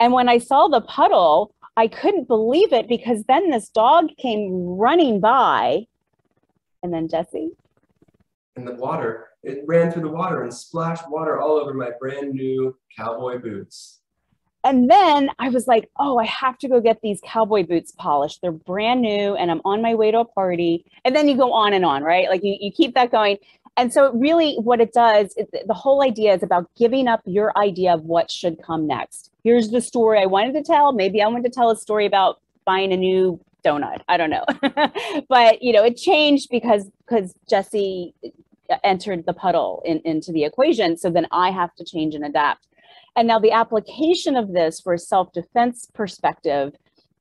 [0.00, 4.50] And when I saw the puddle, I couldn't believe it because then this dog came
[4.52, 5.86] running by.
[6.82, 7.50] And then Jesse,
[8.56, 12.32] And the water, it ran through the water and splashed water all over my brand
[12.32, 14.00] new cowboy boots.
[14.64, 18.40] and then I was like, oh, I have to go get these cowboy boots polished.
[18.42, 20.84] They're brand new and I'm on my way to a party.
[21.04, 22.28] And then you go on and on, right?
[22.28, 23.38] Like you, you keep that going.
[23.78, 27.94] And so, really, what it does, the whole idea is about giving up your idea
[27.94, 29.30] of what should come next.
[29.44, 30.92] Here's the story I wanted to tell.
[30.92, 34.00] Maybe I wanted to tell a story about buying a new donut.
[34.08, 34.44] I don't know.
[35.28, 38.14] but, you know, it changed because because Jesse
[38.82, 40.96] entered the puddle in, into the equation.
[40.96, 42.66] So then I have to change and adapt.
[43.14, 46.74] And now the application of this for a self-defense perspective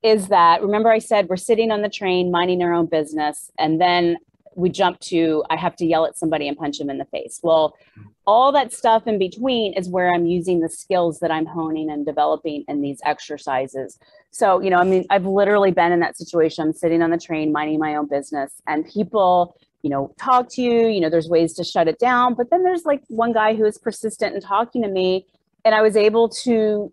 [0.04, 3.82] is that remember I said we're sitting on the train minding our own business and
[3.82, 4.18] then
[4.58, 7.40] we jump to I have to yell at somebody and punch them in the face.
[7.44, 7.78] Well,
[8.26, 12.06] all that stuff in between is where I'm using the skills that I'm honing and
[12.06, 13.98] developing in these exercises.
[14.32, 16.66] So, you know, I mean, I've literally been in that situation.
[16.66, 20.62] I'm sitting on the train minding my own business and people you know, talk to
[20.62, 22.34] you, you know, there's ways to shut it down.
[22.34, 25.26] But then there's like one guy who is persistent in talking to me,
[25.64, 26.92] and I was able to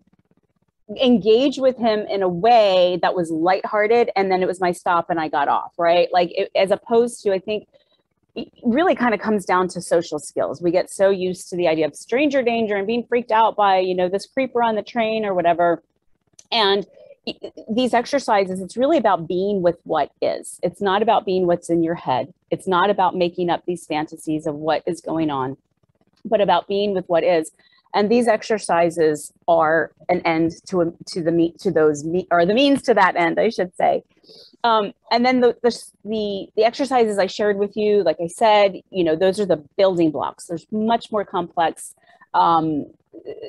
[1.01, 4.11] engage with him in a way that was lighthearted.
[4.15, 6.07] And then it was my stop and I got off, right?
[6.11, 7.67] Like, it, as opposed to, I think,
[8.35, 10.61] it really kind of comes down to social skills.
[10.61, 13.79] We get so used to the idea of stranger danger and being freaked out by,
[13.79, 15.81] you know, this creeper on the train or whatever.
[16.51, 16.85] And
[17.73, 20.59] these exercises, it's really about being with what is.
[20.61, 22.33] It's not about being what's in your head.
[22.51, 25.57] It's not about making up these fantasies of what is going on,
[26.23, 27.51] but about being with what is.
[27.95, 32.53] And these exercises are an end to to the meet to those meet or the
[32.53, 34.03] means to that end, I should say.
[34.63, 35.71] Um, and then the, the
[36.03, 39.63] the the exercises I shared with you, like I said, you know, those are the
[39.77, 40.45] building blocks.
[40.45, 41.95] There's much more complex
[42.33, 42.85] um,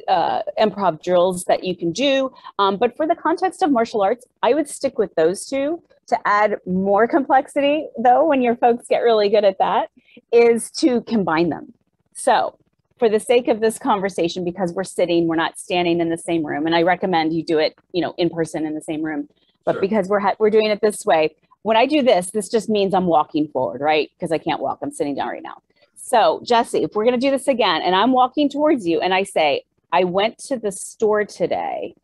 [0.06, 2.32] uh, improv drills that you can do.
[2.58, 5.82] Um, but for the context of martial arts, I would stick with those two.
[6.08, 9.90] To add more complexity, though, when your folks get really good at that,
[10.30, 11.74] is to combine them.
[12.14, 12.56] So,
[12.98, 16.44] for the sake of this conversation, because we're sitting, we're not standing in the same
[16.46, 19.28] room, and I recommend you do it, you know, in person in the same room.
[19.64, 19.80] But Sure.
[19.82, 22.94] because we're ha- we're doing it this way, when I do this, this just means
[22.94, 24.10] I'm walking forward, right?
[24.16, 25.56] Because I can't walk, I'm sitting down right now.
[25.96, 29.12] So, Jesse, if we're going to do this again and I'm walking towards you and
[29.12, 31.94] I say, I went to the store today,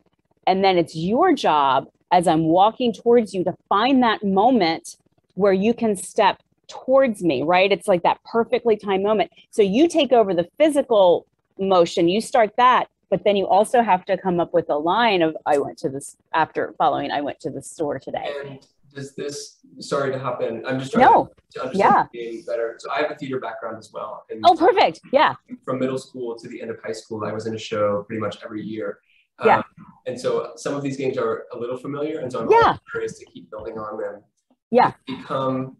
[0.45, 4.97] and then it's your job as I'm walking towards you to find that moment
[5.35, 7.71] where you can step towards me, right?
[7.71, 9.31] It's like that perfectly timed moment.
[9.51, 11.25] So, you take over the physical
[11.59, 12.87] motion, you start that.
[13.09, 15.89] But then you also have to come up with a line of I went to
[15.89, 18.27] this after following I went to the store today.
[18.43, 18.59] And
[18.91, 21.29] does this, sorry to hop in, I'm just trying No.
[21.51, 22.41] to understand Yeah.
[22.47, 22.75] better.
[22.79, 24.23] So I have a theater background as well.
[24.31, 25.01] And Oh, perfect.
[25.11, 25.35] Yeah.
[25.63, 28.19] from middle school to the end of high school, I was in a show pretty
[28.19, 28.97] much every year.
[29.45, 29.57] Yeah.
[29.57, 29.63] Um,
[30.07, 32.77] and so some of these games are a little familiar, and so I'm Yeah.
[32.91, 34.23] curious to keep building on them.
[34.71, 34.93] Yeah.
[35.05, 35.77] Become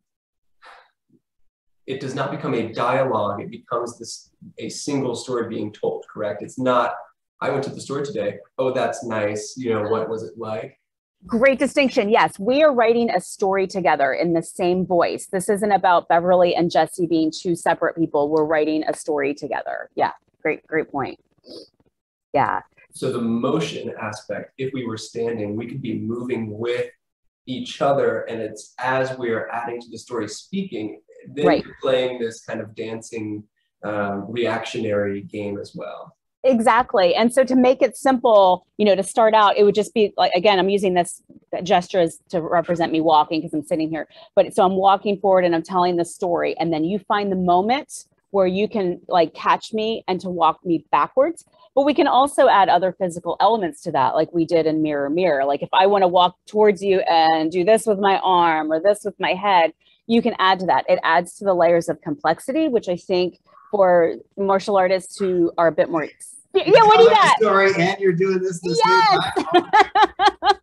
[1.86, 6.41] it does not become a dialogue, it becomes this a single story being told, correct?
[6.41, 6.93] It's not
[7.43, 8.38] I went to the store today.
[8.58, 9.56] Oh, that's nice.
[9.58, 10.80] You know, what was it like?
[11.26, 12.10] Great distinction.
[12.10, 15.28] Yes, we are writing a story together in the same voice.
[15.28, 18.30] This isn't about Beverly and Jesse being two separate people.
[18.30, 19.89] We're writing a story together.
[19.96, 21.19] Yeah, great, great point.
[22.34, 22.62] Yeah,
[22.93, 26.89] So the motion aspect, if we were standing, we could be moving with
[27.46, 31.64] each other, and it's as we are adding to the story, speaking, then Right.
[31.66, 33.44] you're playing this kind of dancing
[33.84, 36.16] um, reactionary game as well.
[36.46, 37.16] exactly.
[37.16, 40.14] And so to make it simple, you know, to start out, it would just be
[40.18, 41.22] like, again, I'm using this
[41.64, 44.08] gesture as to represent me walking because I'm sitting here.
[44.36, 46.58] But so I'm walking forward and I'm telling the story.
[46.60, 50.66] And then you find the moment where you can like catch me and to walk
[50.66, 51.46] me backwards.
[51.76, 55.10] But we can also add other physical elements to that, like we did in Mirror
[55.10, 55.46] Mirror.
[55.46, 58.80] Like if I want to walk towards you and do this with my arm or
[58.80, 59.74] this with my head,
[60.06, 60.86] you can add to that.
[60.88, 63.40] It adds to the layers of complexity, which I think
[63.72, 66.08] for martial artists who are a bit more.
[66.54, 67.38] Yeah, what do you got?
[67.38, 70.54] Story, and you're doing this the Yes.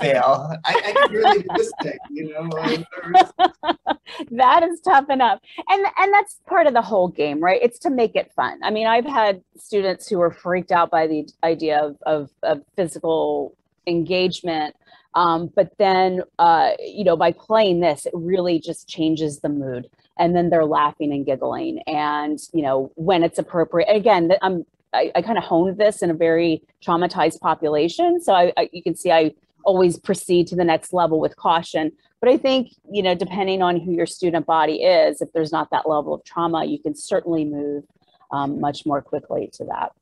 [0.00, 0.54] fail.
[0.64, 2.48] I, I can you know.
[4.30, 5.40] that is tough enough.
[5.68, 7.60] And and that's part of the whole game, right?
[7.62, 8.58] It's to make it fun.
[8.62, 12.62] I mean, I've had students who were freaked out by the idea of, of, of
[12.76, 13.56] physical
[13.86, 14.74] engagement.
[15.14, 19.88] Um, but then, uh, you know, by playing this, it really just changes the mood.
[20.18, 21.80] And then they're laughing and giggling.
[21.86, 26.10] And, you know, when it's appropriate, again, I'm, I, I kind of honed this in
[26.10, 28.20] a very traumatized population.
[28.20, 29.32] So I, I, you can see I
[29.68, 31.92] always proceed to the next level with caution.
[32.20, 35.70] But I think, you know, depending on who your student body is, if there's not
[35.72, 37.84] that level of trauma, you can certainly move
[38.32, 39.92] um, much more quickly to that.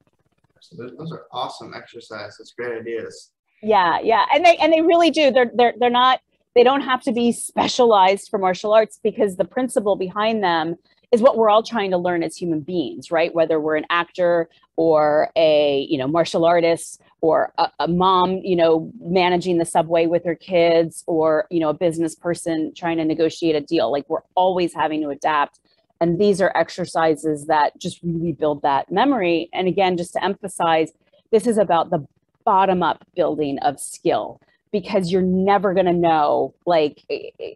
[0.60, 3.32] So those are awesome exercises, great ideas.
[3.60, 5.30] Yeah, yeah, and they and they really do.
[5.32, 6.20] They're they're they're not.
[6.54, 10.76] They don't have to be specialized for martial arts because the principle behind them
[11.12, 13.34] is what we're all trying to learn as human beings, right?
[13.34, 18.56] Whether we're an actor or a you know martial artist or a, a, mom, you
[18.56, 23.04] know, managing the subway with her kids, or you know, a business person trying to
[23.04, 23.90] negotiate a deal.
[23.90, 25.60] Like we're always having to adapt.
[26.00, 29.48] And these are exercises that just really build that memory.
[29.54, 30.92] And again, just to emphasize,
[31.32, 32.06] this is about the
[32.44, 34.40] bottom up building of skill
[34.72, 37.02] because you're never going to know like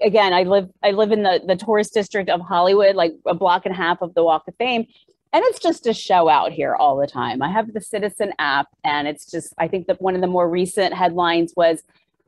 [0.00, 3.66] again i live i live in the the tourist district of hollywood like a block
[3.66, 4.86] and a half of the walk of fame
[5.32, 7.40] and it's just a show out here all the time.
[7.40, 10.48] I have the citizen app and it's just i think that one of the more
[10.48, 11.82] recent headlines was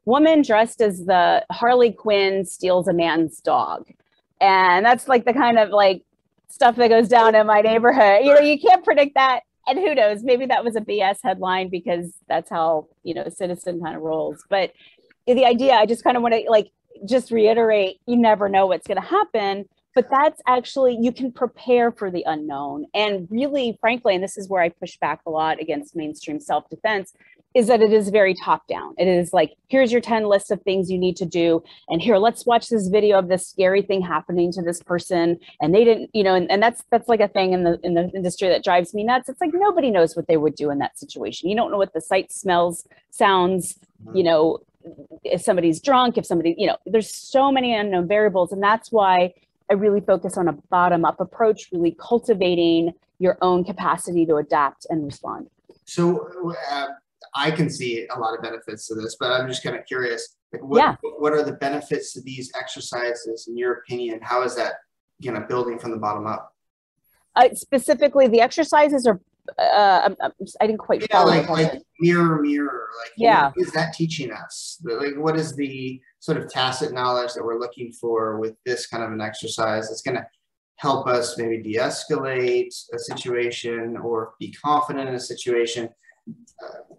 [0.04, 3.88] woman dressed as the harley quinn steals a man's dog.
[4.40, 6.02] And that's like the kind of like
[6.48, 8.24] stuff that goes down in my neighborhood.
[8.24, 11.68] You know you can't predict that and who knows, maybe that was a BS headline
[11.68, 14.44] because that's how, you know, Citizen kind of rolls.
[14.48, 14.72] But
[15.26, 16.70] the idea, I just kind of want to like
[17.08, 19.68] just reiterate you never know what's going to happen.
[19.94, 22.86] But that's actually, you can prepare for the unknown.
[22.94, 26.68] And really, frankly, and this is where I push back a lot against mainstream self
[26.70, 27.12] defense,
[27.54, 28.94] is that it is very top down.
[28.98, 31.62] It is like, here's your 10 list of things you need to do.
[31.88, 35.38] And here, let's watch this video of this scary thing happening to this person.
[35.60, 37.94] And they didn't, you know, and, and that's that's like a thing in the in
[37.94, 39.28] the industry that drives me nuts.
[39.28, 41.48] It's like nobody knows what they would do in that situation.
[41.48, 44.16] You don't know what the sight smells, sounds, mm-hmm.
[44.16, 44.60] you know,
[45.24, 48.52] if somebody's drunk, if somebody, you know, there's so many unknown variables.
[48.52, 49.32] And that's why
[49.70, 54.86] I really focus on a bottom up approach, really cultivating your own capacity to adapt
[54.90, 55.48] and respond.
[55.84, 56.86] So, uh,
[57.34, 60.36] I can see a lot of benefits to this, but I'm just kind of curious.
[60.52, 60.96] Like what, yeah.
[61.18, 64.20] what are the benefits to these exercises in your opinion?
[64.22, 64.74] How is that
[65.18, 66.52] you know building from the bottom up?
[67.34, 69.20] Uh, specifically, the exercises are.
[69.58, 72.88] Uh, I'm, I'm I didn't quite yeah, like, like mirror, mirror.
[73.02, 74.80] Like, yeah, what is that teaching us?
[74.84, 79.02] Like, what is the sort of tacit knowledge that we're looking for with this kind
[79.02, 79.90] of an exercise?
[79.90, 80.26] It's going to
[80.76, 85.88] help us maybe de-escalate a situation or be confident in a situation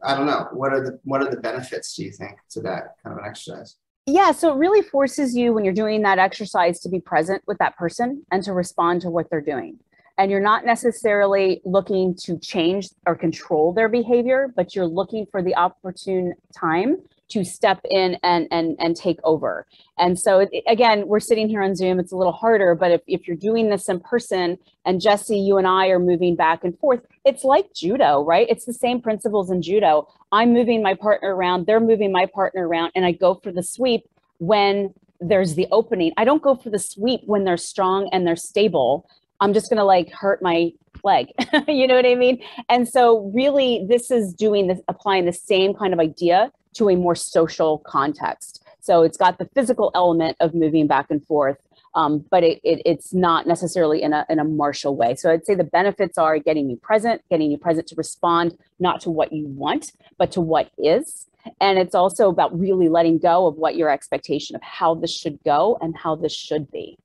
[0.04, 0.48] I don't know.
[0.52, 3.26] What are the what are the benefits do you think to that kind of an
[3.26, 3.78] exercise?
[4.06, 7.58] Yeah, so it really forces you when you're doing that exercise to be present with
[7.60, 9.80] that person and to respond to what they're doing.
[10.18, 15.42] And you're not necessarily looking to change or control their behavior, but you're looking for
[15.42, 16.98] the opportune time
[17.30, 19.66] to step in and and and take over.
[19.98, 22.00] And so it, again, we're sitting here on Zoom.
[22.00, 25.58] It's a little harder, but if, if you're doing this in person and Jesse, you
[25.58, 28.48] and I are moving back and forth, it's like judo, right?
[28.50, 30.08] It's the same principles in judo.
[30.32, 33.64] I'm moving my partner around, they're moving my partner around, and I go for the
[33.64, 34.08] sweep
[34.40, 36.12] when there's the opening.
[36.18, 39.08] I don't go for the sweep when they're strong and they're stable.
[39.40, 40.72] I'm just gonna like hurt my
[41.04, 41.28] leg.
[41.68, 42.44] you know what I mean?
[42.70, 46.96] And so really this is doing this applying the same kind of idea to a
[46.96, 48.64] more social context.
[48.80, 51.58] So it's got the physical element of moving back and forth,
[51.96, 55.16] um, but it, it, it's not necessarily in a, in a martial way.
[55.16, 59.00] So I'd say the benefits are getting you present, getting you present to respond not
[59.02, 61.28] to what you want, but to what is.
[61.62, 65.40] And it's also about really letting go of what your expectation of how this should
[65.44, 66.98] go and how this should be.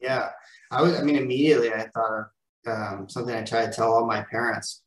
[0.00, 0.30] Yeah.
[0.70, 2.26] I was, I mean, immediately I thought of
[2.66, 4.82] um, something I try to tell all my parents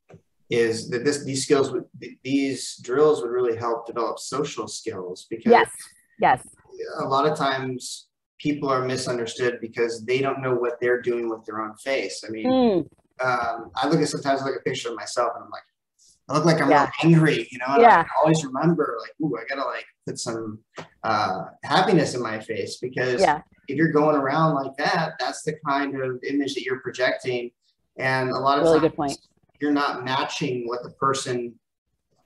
[0.49, 1.83] is that this these skills would
[2.23, 5.69] these drills would really help develop social skills because yes
[6.19, 6.47] yes
[6.99, 8.07] a lot of times
[8.39, 12.29] people are misunderstood because they don't know what they're doing with their own face i
[12.29, 12.79] mean mm.
[13.25, 15.63] um, i look at sometimes I look at a picture of myself and i'm like
[16.29, 16.89] i look like i'm yeah.
[17.04, 18.06] angry you know and yeah.
[18.06, 20.60] i always remember like ooh i gotta like put some
[21.04, 23.41] uh, happiness in my face because yeah.
[23.67, 27.52] if you're going around like that that's the kind of image that you're projecting
[27.98, 29.19] and a lot of really times good point
[29.60, 31.55] you're not matching what the person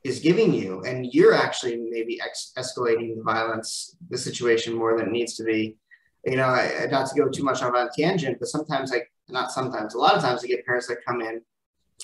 [0.03, 0.81] is giving you.
[0.83, 5.43] And you're actually maybe ex- escalating the violence the situation more than it needs to
[5.43, 5.77] be.
[6.25, 9.51] You know I, not to go too much on a tangent but sometimes like not
[9.51, 11.41] sometimes a lot of times i get parents that come in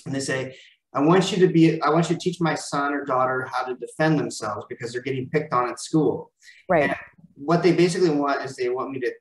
[0.07, 0.57] and they say
[0.91, 3.63] i want you to be i want you to teach my son or daughter how
[3.63, 6.32] to defend themselves because they're getting picked on at school.
[6.67, 6.89] Right.
[6.89, 6.95] And
[7.36, 9.11] what they basically want is they want me to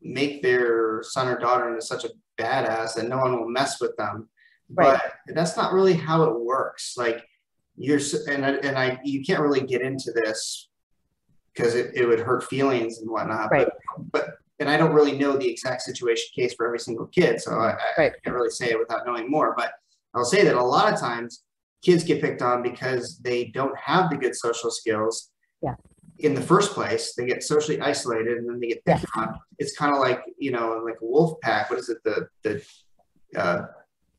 [0.00, 3.96] make their son or daughter into such a badass that no one will mess with
[3.96, 4.28] them.
[4.72, 5.00] Right.
[5.26, 6.94] But that's not really how it works.
[6.96, 7.24] Like
[7.76, 10.68] you're, and, and I, you can't really get into this
[11.54, 13.50] because it, it would hurt feelings and whatnot.
[13.50, 13.68] Right.
[13.96, 17.40] But, but, and I don't really know the exact situation case for every single kid.
[17.40, 18.12] So I, right.
[18.12, 19.72] I can't really say it without knowing more, but
[20.14, 21.44] I'll say that a lot of times
[21.82, 25.30] kids get picked on because they don't have the good social skills.
[25.62, 25.74] Yeah
[26.18, 27.14] in the first place.
[27.14, 29.22] They get socially isolated and then they get picked yeah.
[29.22, 29.38] on.
[29.58, 31.70] It's kind of like, you know, like a wolf pack.
[31.70, 31.98] What is it?
[32.04, 32.62] The, the,
[33.36, 33.66] uh,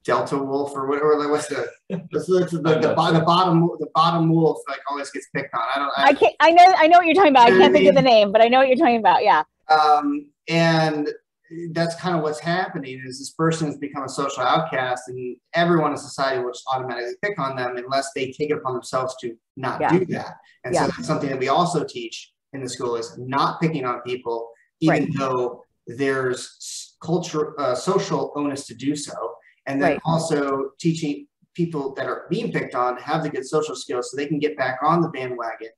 [0.10, 1.18] Delta wolf or whatever.
[1.18, 1.70] Like what's the,
[2.10, 5.62] what's the, the, the, the, bottom, the bottom wolf like always gets picked on.
[5.76, 7.48] I don't, I, I can't, I know, I know what you're talking about.
[7.48, 9.24] I can't think of the name, but I know what you're talking about.
[9.24, 9.44] Yeah.
[9.70, 11.10] Um, and
[11.72, 15.92] that's kind of what's happening is this person has become a social outcast and everyone
[15.92, 19.36] in society will just automatically pick on them unless they take it upon themselves to
[19.58, 19.90] not yeah.
[19.90, 20.82] do that and yeah.
[20.82, 24.50] so that's something that we also teach in the school is not picking on people
[24.82, 25.10] even right.
[25.18, 29.34] though there's culture uh, social onus to do so
[29.70, 30.02] and then right.
[30.04, 34.18] also teaching people that are being picked on to have the good social skills so
[34.18, 35.70] they can get back on the bandwagon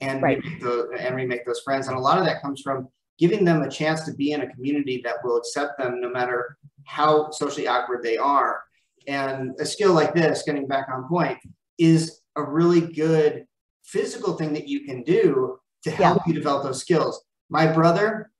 [0.00, 0.42] and right.
[0.42, 3.62] remake the, and remake those friends and a lot of that comes from giving them
[3.62, 7.66] a chance to be in a community that will accept them no matter how socially
[7.66, 8.62] awkward they are.
[9.06, 11.38] And a skill like this, getting back on point,
[11.78, 13.44] is a really good
[13.84, 16.22] physical thing that you can do to help yeah.
[16.28, 17.24] you develop those skills.
[17.50, 18.30] My brother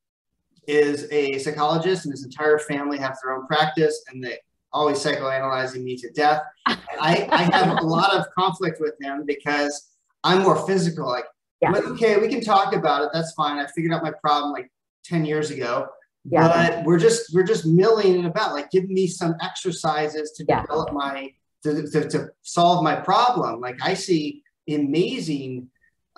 [0.68, 4.38] is a psychologist and his entire family have their own practice and they
[4.72, 6.42] always psychoanalyzing me to death.
[6.66, 9.90] I, I have a lot of conflict with him because
[10.24, 11.06] I'm more physical.
[11.06, 11.26] Like
[11.60, 11.72] yeah.
[11.74, 13.10] Okay, we can talk about it.
[13.12, 13.58] That's fine.
[13.58, 14.70] I figured out my problem like
[15.04, 15.88] 10 years ago.
[16.24, 16.48] Yeah.
[16.48, 18.52] But we're just we're just milling it about.
[18.52, 20.62] Like give me some exercises to yeah.
[20.62, 21.32] develop my
[21.64, 23.60] to, to, to, solve my problem.
[23.60, 25.68] Like I see amazing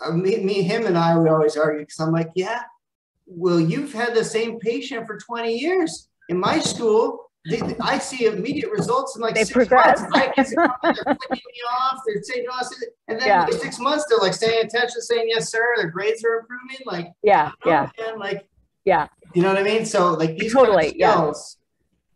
[0.04, 2.62] uh, me, me, him and I we always argue because I'm like, yeah,
[3.26, 6.08] well, you've had the same patient for 20 years.
[6.28, 10.00] In my school, they, I see immediate results in like they six progress.
[10.00, 10.14] months.
[10.14, 10.44] I, they're
[11.04, 12.00] flicking me off.
[12.06, 12.54] They're saying no,
[13.08, 13.46] and then yeah.
[13.46, 15.64] six months they're like staying attention, saying yes, sir.
[15.76, 16.78] Their grades are improving.
[16.84, 18.46] Like yeah, oh, yeah, man, like
[18.84, 19.08] yeah.
[19.34, 19.86] You know what I mean?
[19.86, 21.56] So like these totally kind of skills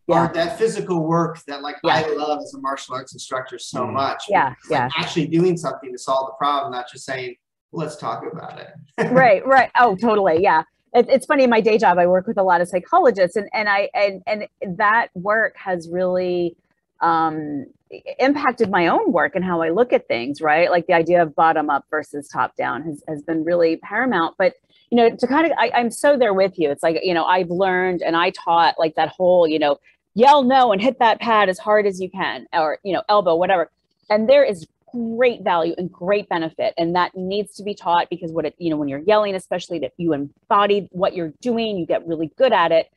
[0.08, 0.16] yeah.
[0.16, 1.94] are that physical work that like yeah.
[1.94, 3.94] I love as a martial arts instructor so mm.
[3.94, 4.24] much.
[4.28, 4.90] Yeah, yeah.
[4.94, 7.36] actually doing something to solve the problem, not just saying
[7.72, 9.10] let's talk about it.
[9.10, 9.70] right, right.
[9.80, 10.42] Oh, totally.
[10.42, 10.64] Yeah
[10.94, 13.48] it, it's funny in my day job i work with a lot of psychologists and,
[13.52, 16.56] and i and, and that work has really
[17.00, 17.66] um,
[18.18, 20.70] impacted my own work and how i look at things right?
[20.70, 24.54] Like the idea of bottom up versus top down has, has been really paramount but
[24.90, 26.70] you know to kind of I, i'm so there with you.
[26.70, 29.78] It's like you know i've learned and i taught like that whole you know
[30.14, 33.34] yell no and hit that pad as hard as you can or you know elbow
[33.34, 33.70] whatever
[34.10, 36.72] and there is great value and great benefit.
[36.78, 39.80] And that needs to be taught because what it you know when you're yelling especially
[39.80, 42.90] that you embody what you're doing you get really good at it.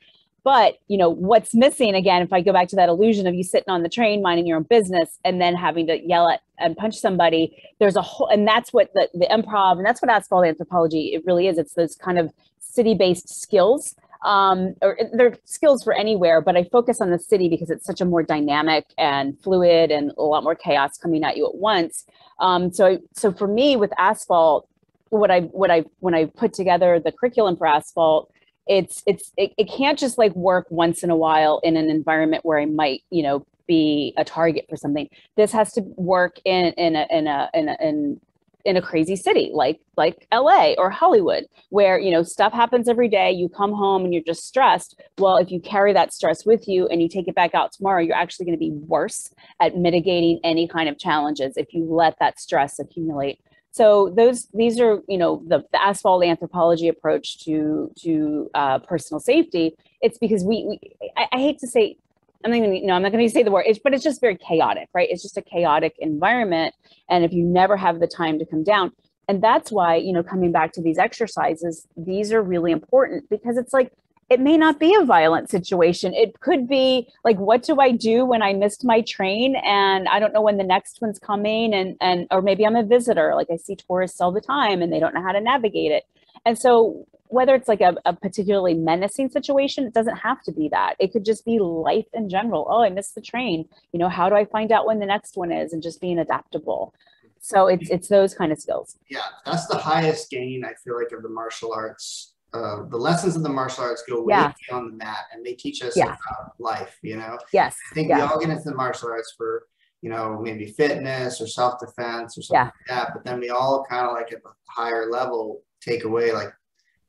[0.44, 3.44] But you know what's missing again if i go back to that illusion of you
[3.44, 6.78] sitting on the train minding your own business and then having to yell at and
[6.78, 10.46] punch somebody there's a whole and that's what the, the improv and that's what asphalt
[10.46, 11.58] anthropology it really is.
[11.58, 16.64] It's those kind of city based skills um, or they're skills for anywhere, but I
[16.66, 20.44] focus on the city because it's such a more dynamic and fluid and a lot
[20.44, 22.06] more chaos coming at you at once.
[22.40, 24.68] Um, so, so for me with asphalt,
[25.10, 28.32] what I, what I, when I put together the curriculum for asphalt,
[28.68, 32.44] it's, it's, it, it can't just like work once in a while in an environment
[32.44, 35.10] where I might, you know, be a target for something.
[35.36, 38.22] This has to work in in a in a in, a, in
[38.68, 43.08] in a crazy city like like LA or Hollywood where you know stuff happens every
[43.08, 45.00] day you come home and you're just stressed.
[45.18, 48.02] Well if you carry that stress with you and you take it back out tomorrow
[48.02, 52.16] you're actually going to be worse at mitigating any kind of challenges if you let
[52.20, 53.40] that stress accumulate.
[53.72, 59.22] So those these are you know the, the asphalt anthropology approach to to uh, personal
[59.22, 59.76] safety.
[60.02, 61.98] It's because we, we I, I hate to say
[62.44, 64.22] I'm not you know, I'm not going to say the word, it's, but it's just
[64.22, 65.10] very chaotic, right?
[65.10, 66.76] It's just a chaotic environment.
[67.10, 68.92] And if you never have the time to come down,
[69.28, 73.58] and that's why, you know, coming back to these exercises, these are really important because
[73.58, 73.92] it's like,
[74.30, 76.14] it may not be a violent situation.
[76.14, 80.20] It could be like, what do I do when I missed my train and I
[80.20, 83.34] don't know when the next one's coming and and or maybe I'm a visitor.
[83.36, 86.04] Like I see tourists all the time and they don't know how to navigate it.
[86.46, 90.70] And so whether it's like a, a, particularly menacing situation, it doesn't have to be
[90.70, 90.96] that.
[91.00, 92.68] It could just be life in general.
[92.70, 93.68] Oh, I missed the train.
[93.92, 95.74] You know, how do I find out when the next one is?
[95.74, 96.94] And just being adaptable.
[97.40, 98.98] So it's it's those kind of skills.
[99.10, 102.34] Yeah, that's the highest gain I feel like of the martial arts.
[102.54, 104.54] Uh, the lessons of the martial arts go way yeah.
[104.68, 106.06] beyond the mat, and they teach us yeah.
[106.06, 106.98] about life.
[107.02, 107.38] You know.
[107.54, 107.78] Yes.
[107.92, 108.18] I think yeah.
[108.18, 109.64] we all get into the martial arts for
[110.02, 113.86] you know maybe fitness or self defense or something like that, but then we all
[113.90, 116.52] kind of like at the higher level take away like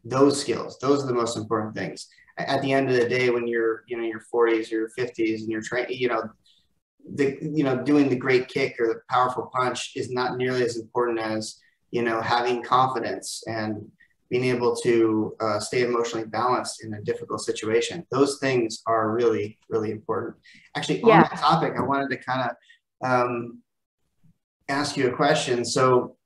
[0.08, 0.78] those skills.
[0.78, 2.08] Those are the most important things.
[2.38, 5.48] At the end of the day, when you're, you know, your 40s, your 50s, and
[5.50, 6.22] you're trying, you know,
[7.14, 10.76] the, you know, doing the great kick or the powerful punch is not nearly as
[10.78, 11.58] important as,
[11.90, 13.90] you know, having confidence and
[14.30, 18.06] being able to uh, stay emotionally balanced in a difficult situation.
[18.10, 20.36] Those things are really, really important.
[20.76, 21.22] Actually, on Yeah.
[21.22, 22.56] that topic, I wanted to kind of
[23.10, 23.62] um,
[24.68, 25.64] ask you a question.
[25.64, 26.17] So,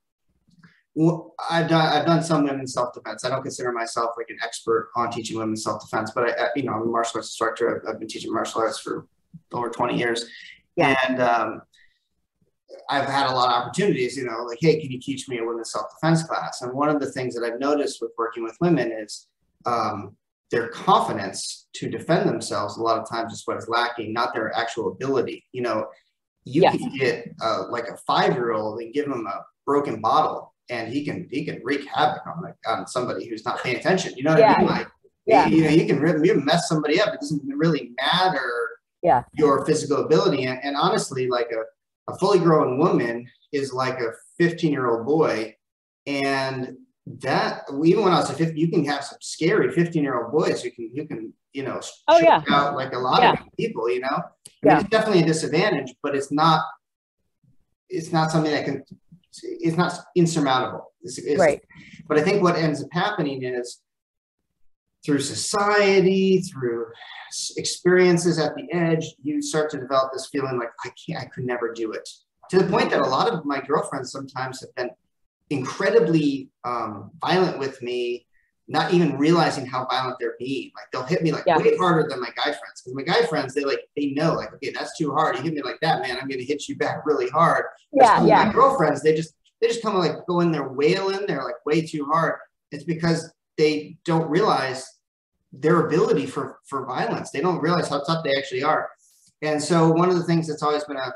[1.51, 3.25] I've done I've done some women's self defense.
[3.25, 6.49] I don't consider myself like an expert on teaching women self defense, but I, I,
[6.55, 7.83] you know I'm a martial arts instructor.
[7.87, 9.07] I've, I've been teaching martial arts for
[9.53, 10.27] over 20 years,
[10.77, 10.95] Yeah.
[11.09, 11.63] and um,
[12.91, 14.17] I've had a lot of opportunities.
[14.17, 16.61] You know, like hey, can you teach me a women's self defense class?
[16.63, 19.29] And one of the things that I've noticed with working with women is
[19.65, 20.15] um,
[20.51, 22.77] their confidence to defend themselves.
[22.77, 25.45] A lot of times is what is lacking, not their actual ability.
[25.53, 25.87] You know,
[26.45, 26.77] you Yes.
[26.77, 30.93] can get uh, like a five year old and give them a broken bottle and
[30.93, 34.15] he can he can wreak havoc on like on somebody who's not paying attention.
[34.17, 34.55] You know what Yeah.
[34.55, 34.69] I mean?
[34.69, 34.89] Like
[35.27, 35.47] Yeah.
[35.47, 37.11] you know, you can really you mess somebody up.
[37.15, 38.51] It doesn't really matter
[39.03, 39.23] Yeah.
[39.35, 40.45] your physical ability.
[40.45, 41.63] And, and honestly, like a,
[42.13, 45.55] a fully grown woman is like a 15 year old boy.
[46.07, 46.77] And
[47.27, 50.33] that even when I was a 50, you can have some scary 15 year old
[50.33, 52.43] boys who can you can, you know, Oh, yeah.
[52.51, 53.33] out like a lot Yeah.
[53.33, 54.19] of people, you know.
[54.65, 56.61] I mean, it's definitely a disadvantage, but it's not
[57.91, 58.83] it's not something that can
[59.43, 60.93] it's not insurmountable.
[61.03, 61.63] It's, it's- Right.
[62.09, 63.81] But I think what ends up happening is
[65.05, 66.87] through society, through
[67.57, 71.45] experiences at the edge, you start to develop this feeling like I can't, I could
[71.45, 72.09] never do it.
[72.51, 74.91] To the point that a lot of my girlfriends sometimes have been
[75.51, 78.27] incredibly um, violent with me,
[78.73, 80.73] not even realizing how violent they're being.
[80.75, 81.59] Like they'll hit me like Yeah.
[81.59, 82.83] way harder than my guy friends.
[82.83, 85.37] Because my guy friends, they like they know like okay, that's too hard.
[85.37, 86.17] You hit me like that, man.
[86.21, 87.67] I'm gonna hit you back really hard.
[87.93, 88.25] Yeah.
[88.25, 88.45] Yeah.
[88.45, 91.27] My girlfriends, they just they just kind of like go in there wailing.
[91.27, 92.37] They're like way too hard.
[92.71, 94.89] It's because they don't realize
[95.53, 97.31] their ability for for violence.
[97.31, 98.89] They don't realize how tough they actually are.
[99.43, 101.13] And so one of the things that's always been a,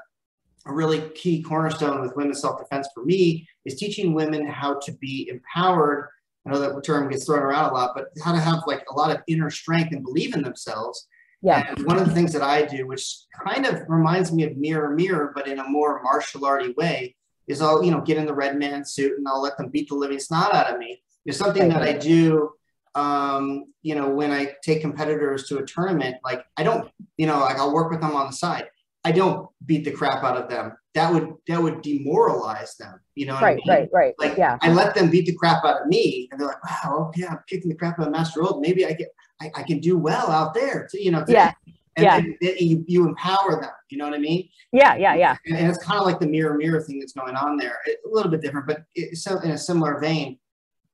[0.66, 5.28] a really key cornerstone with women's self-defense for me is teaching women how to be
[5.30, 6.10] empowered.
[6.46, 8.94] I know that term gets thrown around a lot, but how to have like a
[8.94, 11.06] lot of inner strength and believe in themselves.
[11.42, 11.66] Yeah.
[11.68, 14.90] And one of the things that I do, which kind of reminds me of mirror
[14.90, 17.16] mirror, but in a more martial arty way,
[17.46, 19.88] is I'll, you know, get in the red man suit and I'll let them beat
[19.88, 21.02] the living snot out of me.
[21.24, 22.52] There's something that I do
[22.96, 27.38] um, you know, when I take competitors to a tournament, like I don't, you know,
[27.40, 28.68] like I'll work with them on the side.
[29.06, 30.72] I don't beat the crap out of them.
[30.94, 32.98] That would that would demoralize them.
[33.14, 33.52] You know what Right.
[33.52, 33.68] I mean?
[33.68, 33.88] Right.
[33.92, 34.14] Right.
[34.18, 34.58] Like Yeah.
[34.62, 37.38] I let them beat the crap out of me, and they're like, "Wow, okay, I'm
[37.46, 38.60] kicking the crap out of Master Old.
[38.62, 39.08] Maybe I get,
[39.40, 41.52] I, I can do well out there." To, you know, to- Yeah.
[41.96, 42.16] And, Yeah.
[42.16, 43.70] and it- you, you empower them.
[43.90, 44.48] You know what I mean?
[44.72, 44.96] Yeah.
[44.96, 45.14] Yeah.
[45.14, 45.36] Yeah.
[45.46, 47.78] And, and it's kind of like the mirror mirror thing that's going on there.
[47.86, 50.38] It- a little bit different, but it's so in a similar vein.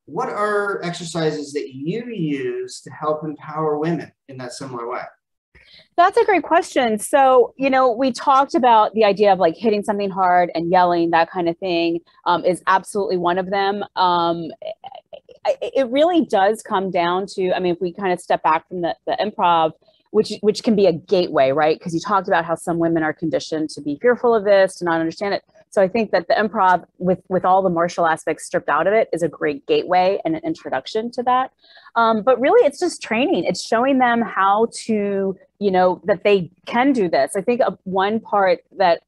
[0.04, 5.02] What are exercises that you use to help empower women in that similar way?
[5.96, 6.98] That's a great question.
[6.98, 11.10] So, you know, we talked about the idea of like hitting something hard and yelling,
[11.10, 13.84] that kind of thing um, is absolutely one of them.
[13.96, 14.50] Um,
[15.44, 18.82] it really does come down to, I mean, if we kind of step back from
[18.82, 19.72] the, the improv,
[20.10, 21.78] which which can be a gateway, right?
[21.78, 24.84] Because you talked about how some women are conditioned to be fearful of this, to
[24.84, 25.42] not understand it.
[25.72, 28.92] So I think that the improv, with with all the martial aspects stripped out of
[28.92, 31.50] it, is a great gateway and an introduction to that.
[31.96, 33.44] Um, but really, it's just training.
[33.44, 37.36] It's showing them how to, you know, that they can do this.
[37.36, 39.02] I think uh, one part that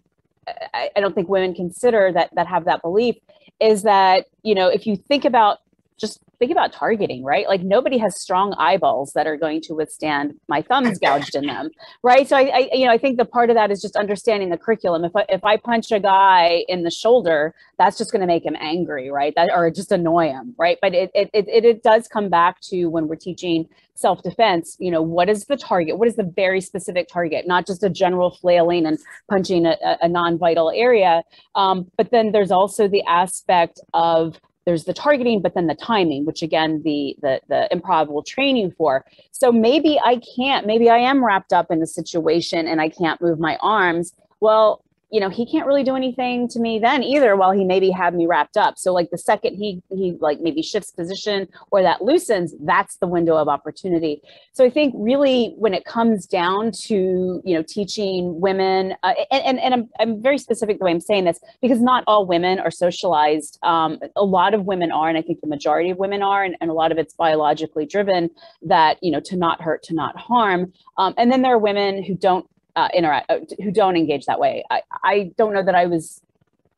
[0.72, 3.16] I, I don't think women consider that that have that belief
[3.60, 5.58] is that you know if you think about
[5.98, 7.49] just think about targeting right?
[7.49, 11.70] Like nobody has strong eyeballs that are going to withstand my thumbs gouged in them
[12.03, 12.28] right?
[12.28, 14.59] So I, I you know i think the part of that is just understanding the
[14.59, 15.05] curriculum.
[15.05, 18.45] If I, if I punch a guy in the shoulder that's just going to make
[18.45, 19.35] him angry right?
[19.37, 20.78] That or just annoy him right?
[20.80, 25.03] But it it, it it does come back to when we're teaching self-defense you know
[25.03, 25.99] what is the target?
[25.99, 27.47] What is the very specific target?
[27.47, 31.22] Not just a general flailing and punching a, a non-vital area
[31.55, 36.24] um, but then there's also the aspect of there's the targeting but then the timing
[36.24, 39.04] which again the, the the improv will train you for.
[39.32, 43.20] So maybe i can't maybe i am wrapped up in a situation and i can't
[43.20, 44.14] move my arms.
[44.40, 44.84] Well
[45.14, 48.14] you know he can't really do anything to me then either while he maybe had
[48.14, 48.78] me wrapped up.
[48.78, 53.06] So like the second he he like maybe shifts position or that loosens that's the
[53.06, 54.20] window of opportunity.
[54.52, 59.42] So i think really when it comes down to you know teaching women uh, and,
[59.46, 62.58] and, and I'm, I'm very specific the way i'm saying this because not all women
[62.58, 66.22] are socialized um, a lot of women are and i think the majority of women
[66.22, 68.30] are and, and a lot of it's biologically driven
[68.62, 70.72] that you know to not hurt to not harm.
[70.98, 72.46] Um, and then there are women who don't
[72.76, 76.22] uh, interact uh, who don't engage that way I, I don't know that i was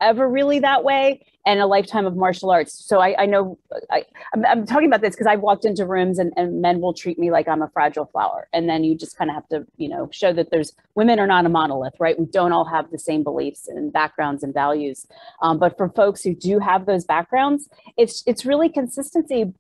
[0.01, 2.73] ever really that way and a lifetime of martial arts.
[2.73, 3.57] So I, I know
[3.91, 6.93] I, I'm, I'm, talking about this because I've walked into rooms and, and men will
[6.93, 8.49] treat me like I'm a fragile flower.
[8.53, 11.27] And then you just kind of have to, you know, show that there's women are
[11.27, 12.19] not a monolith, right?
[12.19, 15.07] We don't all have the same beliefs and backgrounds and values.
[15.41, 19.55] Um, but for folks who do have those backgrounds, it's it's really consistency.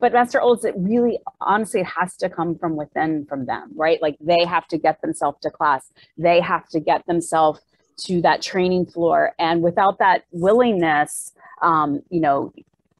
[0.00, 4.00] But Master Olds, it really honestly it has to come from within from them, right?
[4.00, 5.92] Like they have to get themselves to class.
[6.16, 7.60] They have to get themselves
[8.04, 9.34] to that training floor.
[9.38, 11.32] And without that willingness,
[11.62, 12.52] um, you know,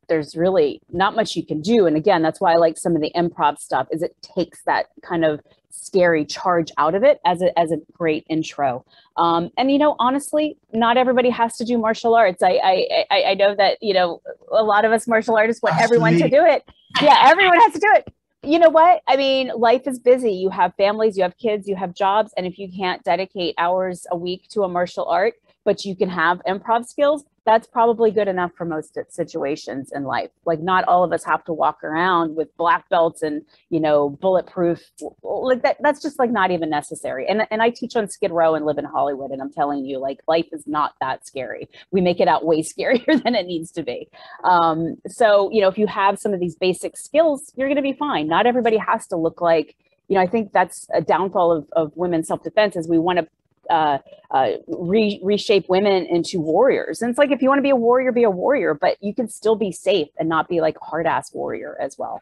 [0.09, 1.87] there's really not much you can do.
[1.87, 4.87] And again, that's why I like some of the improv stuff is it takes that
[5.03, 5.41] kind of
[5.71, 8.85] scary charge out of it as a, as a great intro.
[9.17, 12.43] Um, and, you know, honestly, not everybody has to do martial arts.
[12.43, 14.21] I, I, I, I know that, you know,
[14.53, 16.65] a lot of us martial artists want everyone to do it.
[17.01, 18.13] Yeah, everyone has to do it
[18.43, 19.03] you know what?
[19.07, 20.33] I mean, life is busy.
[20.33, 22.33] You have families, you have kids, you have jobs.
[22.37, 26.09] And if you can't dedicate hours a week to a martial art, but you can
[26.09, 30.31] have improv skills, that's probably good enough for most situations in life.
[30.45, 34.11] Like not all of us have to walk around with black belts and, you know,
[34.11, 34.81] bulletproof
[35.23, 37.27] like that that's just like not even necessary.
[37.29, 39.99] And and I teach on Skid Row and live in Hollywood and I'm telling you
[39.99, 41.69] like life is not that scary.
[41.91, 44.09] We make it out way scarier than it needs to be.
[44.45, 47.83] Um, so, you know, if you have some of these basic skills, you're going to
[47.83, 48.29] be fine.
[48.29, 49.77] Not everybody has to look like
[50.09, 53.29] you know, I think that's a downfall of, of women's self-defense is we want to
[53.71, 53.99] uh,
[54.31, 57.03] uh, re- reshape women into warriors.
[57.03, 59.15] And it's like if you want to be a warrior, be a warrior, but you
[59.15, 62.21] can still be safe and not be like hard ass warrior as well.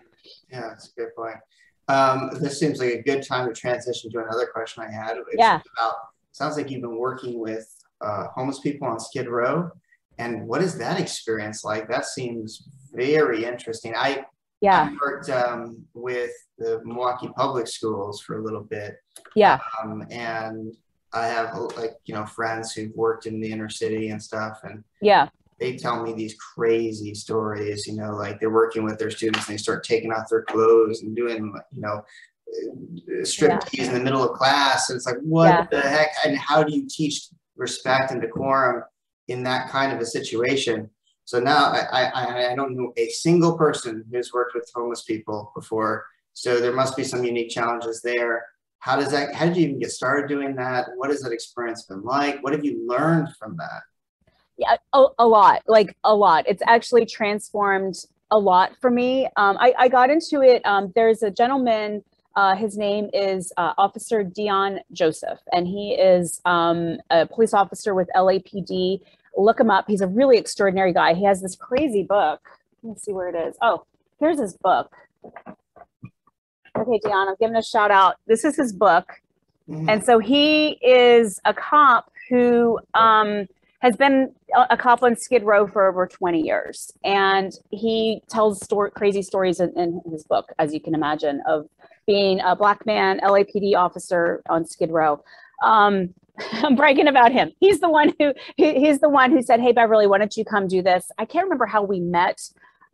[0.51, 1.37] Yeah, that's a good point.
[1.89, 5.17] Um, this seems like a good time to transition to another question I had.
[5.17, 5.61] It's yeah.
[5.77, 5.95] About,
[6.33, 7.67] sounds like you've been working with
[8.01, 9.71] uh, homeless people on Skid Row.
[10.19, 11.89] And what is that experience like?
[11.89, 13.95] That seems very interesting.
[13.97, 14.25] I
[14.61, 18.97] yeah I worked um, with the Milwaukee Public Schools for a little bit.
[19.35, 19.59] Yeah.
[19.81, 20.75] Um, and
[21.13, 24.85] I have like you know friends who've worked in the inner city and stuff, and
[25.01, 25.29] yeah,
[25.59, 27.87] they tell me these crazy stories.
[27.87, 31.03] You know, like they're working with their students and they start taking off their clothes
[31.03, 33.89] and doing you know uh, strip tease yeah.
[33.89, 35.67] in the middle of class, and it's like what yeah.
[35.71, 36.11] the heck?
[36.25, 38.85] And how do you teach respect and decorum
[39.29, 40.91] in that kind of a situation?
[41.25, 45.53] So now I, I, I don't know a single person who's worked with homeless people
[45.55, 46.07] before.
[46.33, 48.47] So there must be some unique challenges there
[48.81, 50.89] how does that how did you even get started doing that?
[50.97, 52.43] What has that experience been like?
[52.43, 53.83] What have you learned from that?
[54.57, 56.45] Yeah a, a lot like a lot.
[56.47, 57.97] It's actually transformed
[58.31, 59.27] a lot for me.
[59.37, 62.05] Um, I, I got into it um, there's a gentleman
[62.37, 67.95] uh, his name is uh, officer deon joseph and he is um, a police officer
[67.95, 69.01] with lapd
[69.37, 71.15] look him up he's a really extraordinary guy.
[71.15, 72.41] He has this crazy book.
[72.83, 73.57] Let me see where it is.
[73.61, 73.85] Oh
[74.21, 74.93] here's his book
[76.81, 78.17] Okay, Deon, I'm giving a shout out.
[78.27, 79.21] This is his book.
[79.69, 79.89] Mm-hmm.
[79.89, 83.47] And so he is a cop who um,
[83.81, 84.33] has been
[84.71, 86.93] a cop on Skid Row for over 20 years.
[87.05, 91.69] And he tells story, crazy stories in, in, his book, as you can imagine, of
[92.07, 95.23] being a black man, LAPD officer on Skid Row.
[95.63, 96.15] Um,
[96.53, 97.53] I'm bragging about him.
[97.61, 100.45] He's the one who he, he's the one who said, "Hey Beverly, why don't you
[100.45, 102.41] come do this?" I can't remember how we met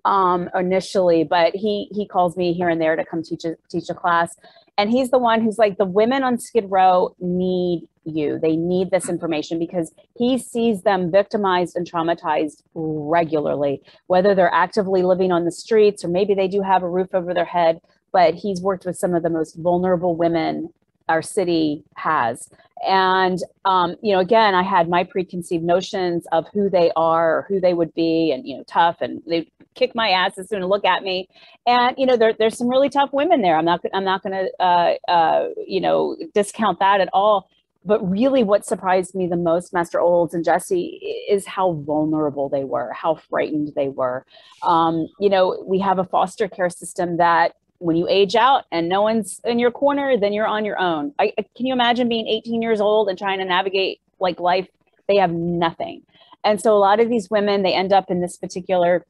[0.04, 3.88] um, initially, but he he calls me here and there to come teach a teach
[3.88, 4.36] a class,
[4.76, 8.38] and he's the one who's like the women on Skid Row need you.
[8.38, 15.02] They need this information because he sees them victimized and traumatized regularly, whether they're actively
[15.02, 17.80] living on the streets or maybe they do have a roof over their head.
[18.12, 20.72] But he's worked with some of the most vulnerable women
[21.08, 22.48] our city has.
[22.86, 27.42] And, um, you know, again, I had my preconceived notions of who they are or
[27.48, 30.62] who they would be and, you know, tough and they kick my ass as soon
[30.62, 31.28] as look at me.
[31.66, 33.56] And, you know, there, there's some really tough women there.
[33.56, 37.48] I'm not, I'm not going to, uh, uh, you know, discount that at all.
[37.86, 42.64] But really what surprised me the most, Master Olds and Jesse, is how vulnerable they
[42.64, 44.24] were, how frightened they were.
[44.62, 48.88] Um, you know, we have a foster care system that when you age out and
[48.88, 51.12] no one's in your corner, then you're on your own.
[51.18, 54.66] I, can you imagine being 18 years old and trying to navigate like life?
[55.06, 56.00] They have nothing.
[56.44, 59.04] And so a lot of these women, they end up in this particular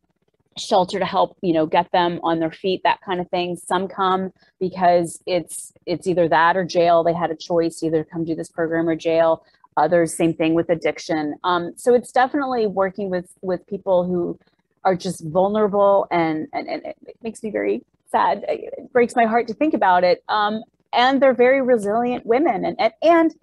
[0.58, 3.54] shelter to help, you know, get them on their feet, that kind of thing.
[3.54, 7.04] Some come because it's it's either that or jail.
[7.04, 9.44] They had a choice, either come do this program or jail.
[9.76, 11.36] Others, same thing with addiction.
[11.44, 14.36] Um, so it's definitely working with with people who
[14.84, 17.82] are just vulnerable and, and, and it makes me very
[18.14, 18.44] sad.
[18.48, 20.22] It breaks my heart to think about it.
[20.28, 20.62] Um,
[20.92, 22.64] and they're very resilient women.
[22.64, 23.34] And, and, and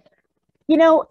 [0.66, 1.04] you know,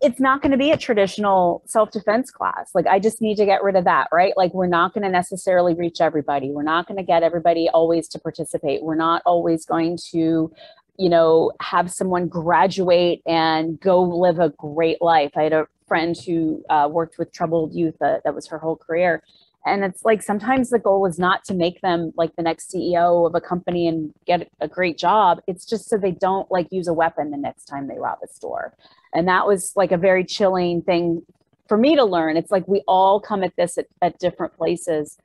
[0.00, 2.70] it's not going to be a traditional self-defense class.
[2.74, 4.34] Like, I just need to get rid of that, right?
[4.36, 6.50] Like, we're not going to necessarily reach everybody.
[6.50, 8.82] We're not going to get everybody always to participate.
[8.82, 10.52] We're not always going to
[10.98, 15.32] you know, have someone graduate and go live a great life.
[15.36, 18.00] I had a friend who uh, worked with troubled youth.
[18.00, 19.22] Uh, that was her whole career.
[19.64, 23.26] And it's like sometimes the goal is not to make them like the next CEO
[23.26, 25.40] of a company and get a great job.
[25.46, 28.28] It's just so they don't like use a weapon the next time they rob a
[28.28, 28.74] store.
[29.14, 31.22] And that was like a very chilling thing
[31.68, 32.36] for me to learn.
[32.36, 35.16] It's like we all come at this at, at different places.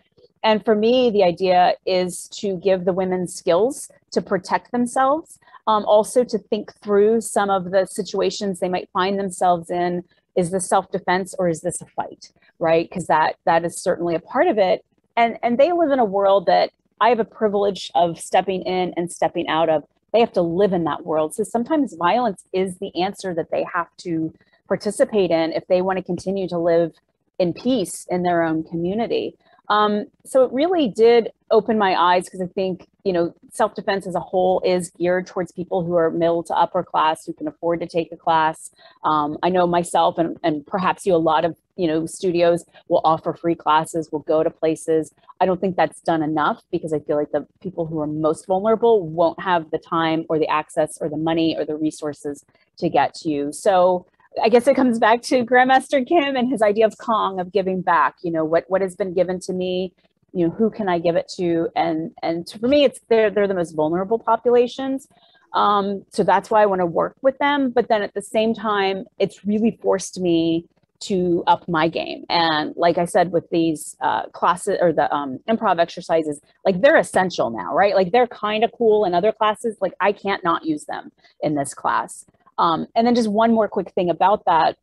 [0.43, 5.83] And for me, the idea is to give the women skills to protect themselves, um,
[5.85, 10.03] also to think through some of the situations they might find themselves in.
[10.35, 12.31] Is this self-defense or is this a fight?
[12.59, 12.89] Right?
[12.89, 14.83] Because that that is certainly a part of it.
[15.15, 18.93] And and they live in a world that I have a privilege of stepping in
[18.97, 19.83] and stepping out of.
[20.13, 21.35] They have to live in that world.
[21.35, 24.33] So sometimes violence is the answer that they have to
[24.67, 26.93] participate in if they want to continue to live
[27.39, 29.35] in peace in their own community.
[29.69, 34.07] Um, so it really did open my eyes because I think, you know, self defense
[34.07, 37.47] as a whole is geared towards people who are middle to upper class who can
[37.47, 38.71] afford to take a class.
[39.03, 43.01] Um, I know myself and, and perhaps you, a lot of, you know, studios will
[43.03, 45.13] offer free classes, will go to places.
[45.39, 48.47] I don't think that's done enough because I feel like the people who are most
[48.47, 52.43] vulnerable won't have the time or the access or the money or the resources
[52.77, 53.53] to get to you.
[53.53, 54.05] So
[54.43, 57.81] I guess it comes back to Grandmaster Kim and his idea of Kong of giving
[57.81, 58.15] back.
[58.23, 59.93] You know, what what has been given to me,
[60.33, 61.69] you know, who can I give it to?
[61.75, 65.07] And and for me, it's they're they're the most vulnerable populations.
[65.53, 67.71] Um, so that's why I want to work with them.
[67.71, 70.65] But then at the same time, it's really forced me
[70.99, 72.25] to up my game.
[72.29, 76.97] And like I said, with these uh, classes or the um, improv exercises, like they're
[76.97, 77.95] essential now, right?
[77.95, 79.77] Like they're kind of cool in other classes.
[79.79, 82.25] Like I can't not use them in this class.
[82.57, 84.77] Um, and then just one more quick thing about that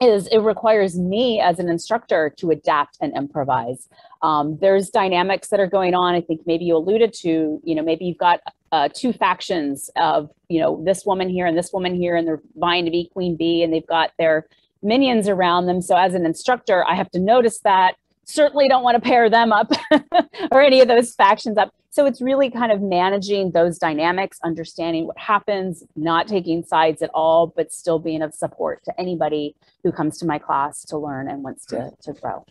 [0.00, 3.88] is it requires me as an instructor to adapt and improvise.
[4.22, 6.14] Um, there's dynamics that are going on.
[6.14, 8.40] I think maybe you alluded to, you know, maybe you've got
[8.70, 12.42] uh, two factions of, you know, this woman here and this woman here, and they're
[12.56, 14.46] vying to be queen bee, and they've got their
[14.82, 15.82] minions around them.
[15.82, 17.94] So as an instructor, I have to notice that.
[18.24, 19.72] Certainly don't want to pair them up
[20.52, 21.72] or any of those factions up.
[21.90, 27.10] So it's really kind of managing those dynamics, understanding what happens, not taking sides at
[27.14, 31.28] all, but still being of support to anybody who comes to my class to learn
[31.28, 32.44] and wants to, to grow.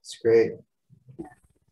[0.00, 0.52] It's great.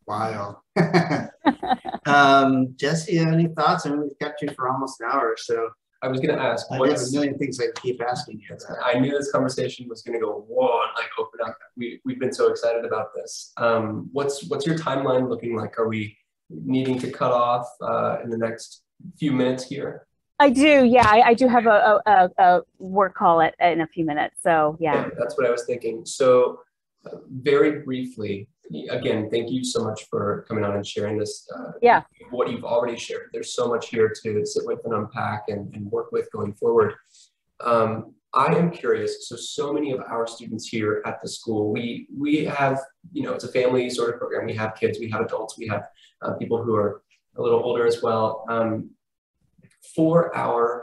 [0.07, 0.61] Wow.
[2.07, 3.87] um, Jesse, any thoughts?
[3.87, 5.71] I mean, we've kept you for almost an hour, so
[6.03, 8.57] I was going to ask, I what have a million things I keep asking you.
[8.57, 8.79] about.
[8.83, 11.59] I knew this conversation was going to go whoa, and like open up.
[11.77, 13.53] We we've been so excited about this.
[13.57, 15.79] Um, what's what's your timeline looking like?
[15.79, 16.17] Are we
[16.49, 18.83] needing to cut off uh, in the next
[19.19, 20.07] few minutes here?
[20.39, 23.83] I do, yeah, I, I do have a, a, a, a work call at, in
[23.83, 24.37] a few minutes.
[24.43, 25.11] So yeah.
[25.19, 26.07] that's what I was thinking.
[26.07, 26.61] So,
[27.05, 28.49] uh, very briefly,
[28.91, 31.49] again, thank you so much for coming on and sharing this.
[31.55, 32.03] Uh, Yeah.
[32.31, 33.31] What you've already shared.
[33.33, 36.95] There's so much here to sit with and unpack and, and work with going forward.
[37.61, 39.29] Um, I am curious.
[39.29, 42.81] So, so many of our students here at the school, we we have,
[43.13, 44.47] you know, it's a family sort of program.
[44.47, 45.83] We have kids, we have adults, we have
[46.23, 47.03] uh, people who are
[47.37, 48.45] a little older as well.
[48.49, 48.91] Um,
[49.95, 50.80] for our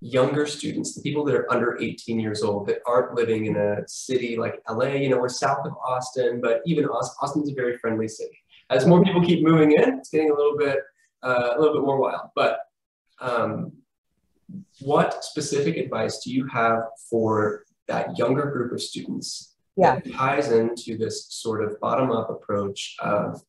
[0.00, 3.86] younger students, the people that are under 18 years old that aren't living in a
[3.86, 7.76] city like LA, you know, we're south of Austin, but even Austin, Austin's a very
[7.78, 8.38] friendly city.
[8.70, 10.78] As more people keep moving in, it's getting a little bit,
[11.22, 12.30] uh, a little bit more wild.
[12.34, 12.60] But
[13.20, 13.72] um,
[14.80, 16.80] what specific advice do you have
[17.10, 19.96] for that younger group of students Yeah.
[19.96, 23.42] that ties into this sort of bottom up approach of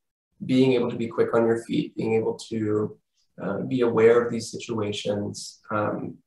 [0.45, 2.97] being able to be quick on your feet, being able to
[3.41, 6.18] uh, be aware of these situations um,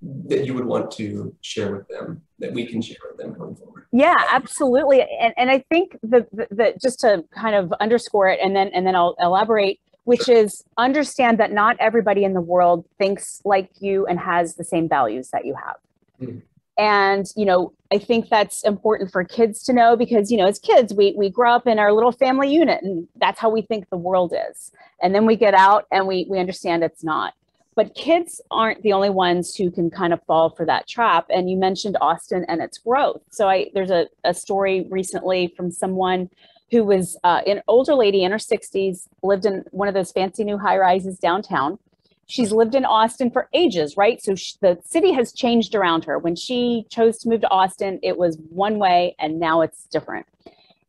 [0.00, 3.56] that you would want to share with them, that we can share with them going
[3.56, 3.86] forward?
[3.92, 5.00] Yeah, absolutely.
[5.20, 8.86] And, and I think that the, just to kind of underscore it and then and
[8.86, 14.06] then I'll elaborate, which is understand that not everybody in the world thinks like you
[14.06, 15.76] and has the same values that you have.
[16.20, 16.42] Mhm.
[16.78, 20.60] And you know, I think that's important for kids to know because you know, as
[20.60, 23.90] kids, we we grow up in our little family unit and that's how we think
[23.90, 24.70] the world is.
[25.02, 27.34] And then we get out and we we understand it's not.
[27.78, 31.26] But kids aren't the only ones who can kind of fall for that trap.
[31.30, 33.20] And you mentioned Austin and its growth.
[33.30, 36.28] So I there's a, a story recently from someone
[36.72, 40.42] who was uh, an older lady in her 60s, lived in one of those fancy
[40.42, 41.78] new high rises downtown.
[42.26, 44.20] She's lived in Austin for ages, right?
[44.20, 46.18] So sh the city has changed around her.
[46.18, 50.26] When she chose to move to Austin, it was one way, and now it's different.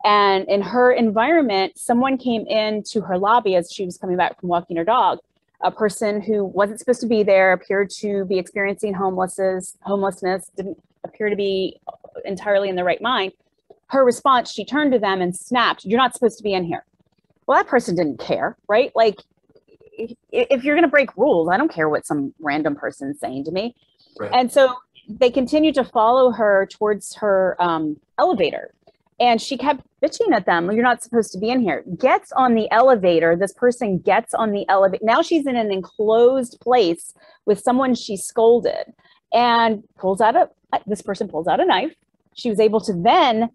[0.04, 4.50] And in her environment, someone came into her lobby as she was coming back from
[4.50, 5.20] walking her dog.
[5.62, 10.82] A person who wasn't supposed to be there appeared to be experiencing homelessness, homelessness, didn't
[11.04, 11.80] appear to be
[12.26, 13.34] entirely in the right mind.
[13.88, 16.86] Her response, she turned to them and snapped, You're not supposed to be in here.
[17.48, 18.92] Well, that person didn't care, right?
[18.96, 19.18] Like,
[20.32, 23.52] if, you're going to break rules, I don't care what some random person's saying to
[23.52, 23.76] me.
[24.18, 24.32] Right.
[24.34, 24.76] And so
[25.08, 28.74] they continued to follow her towards her um, elevator.
[29.20, 30.72] And she kept bitching at them.
[30.72, 31.84] You're not supposed to be in here.
[31.98, 33.36] Gets on the elevator.
[33.36, 35.04] This person gets on the elevator.
[35.04, 37.14] Now she's in an enclosed place
[37.46, 38.94] with someone she scolded
[39.34, 40.50] and pulls out a,
[40.88, 41.94] this person pulls out a knife.
[42.34, 43.50] She was able to then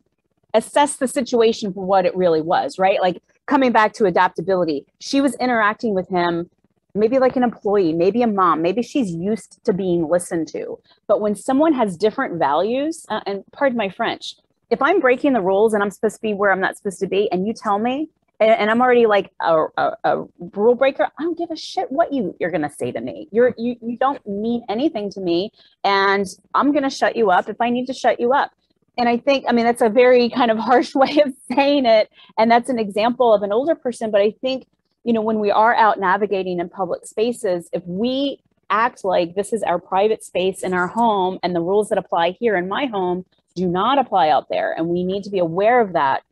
[0.52, 3.00] assess the situation for what it really was, right?
[3.00, 4.86] Like coming back to adaptability.
[5.00, 6.50] She was interacting with him
[6.94, 10.78] maybe like an employee, maybe a mom, maybe she's used to being listened to.
[11.08, 14.36] But when someone has different values, uh, and pardon my French,
[14.70, 17.06] if I'm breaking the rules and I'm supposed to be where I'm not supposed to
[17.06, 18.08] be, and you tell me,
[18.40, 21.90] and, and I'm already like a, a, a, rule breaker, I don't give a shit
[21.90, 23.28] what you you're gonna say to me.
[23.30, 25.52] You're you you don't mean anything to me,
[25.84, 28.50] and I'm gonna shut you up if I need to shut you up.
[28.96, 32.10] And I think, I mean, that's a very kind of harsh way of saying it,
[32.38, 34.10] and that's an example of an older person.
[34.10, 34.66] But I think
[35.04, 38.40] you know, when we are out navigating in public spaces, if we
[38.70, 42.30] act like this is our private space in our home and the rules that apply
[42.40, 43.24] here in my home
[43.54, 46.22] do not apply out there, and we need to be aware of that.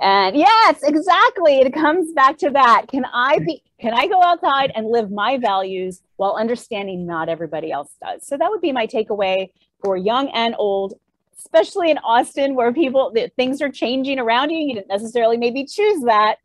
[0.00, 1.58] And yes, exactly.
[1.58, 2.86] It comes back to that.
[2.88, 7.72] Can I be can I go outside and live my values while understanding not everybody
[7.72, 8.26] else does?
[8.26, 9.50] So that would be my takeaway
[9.82, 10.94] for young and old,
[11.38, 14.58] especially in Austin where people things are changing around you.
[14.58, 16.36] You didn't necessarily maybe choose that,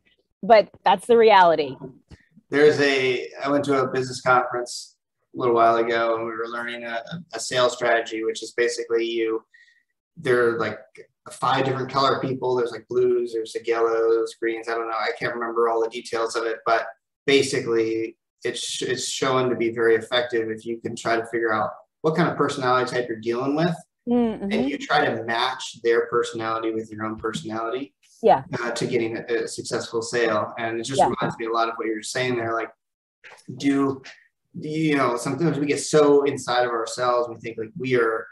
[0.42, 1.76] but that's the reality.
[2.48, 4.96] There's a, I went to a business conference
[5.34, 7.02] a little while ago and we were learning a,
[7.34, 9.42] a sales strategy, which is basically you,
[10.16, 10.78] there are like
[11.30, 12.54] five different color people.
[12.54, 14.68] There's like blues, there's like yellows, greens.
[14.68, 14.96] I don't know.
[14.96, 16.86] I can't remember all the details of it, but
[17.26, 21.70] basically it's, it's shown to be very effective if you can try to figure out
[22.02, 23.74] what kind of personality type you're dealing with
[24.08, 24.44] mm-hmm.
[24.44, 29.16] and you try to match their personality with your own personality yeah uh, to getting
[29.16, 31.10] a, a, successful sale and it just yeah.
[31.18, 32.70] reminds me a lot of what you're saying there like
[33.56, 34.02] do
[34.54, 38.26] you know sometimes we get so inside of ourselves we think like we are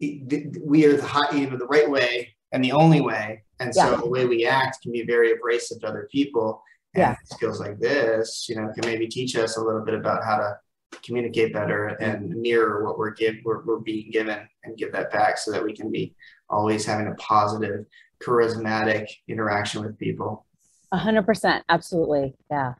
[0.00, 3.90] we are the hot, you know the right way and the only way and so
[3.90, 3.96] yeah.
[3.96, 6.62] the way we act can be very abrasive to other people
[6.94, 7.16] and yeah.
[7.24, 10.58] skills like this you know can maybe teach us a little bit about how to
[11.04, 15.38] communicate better and mirror what we're give we're, we're being given and give that back
[15.38, 16.14] so that we can be
[16.48, 17.84] always having a positive
[18.22, 20.46] charismatic interaction with people.
[20.92, 21.64] A hundred percent.
[21.68, 22.34] Absolutely.
[22.50, 22.74] Yeah.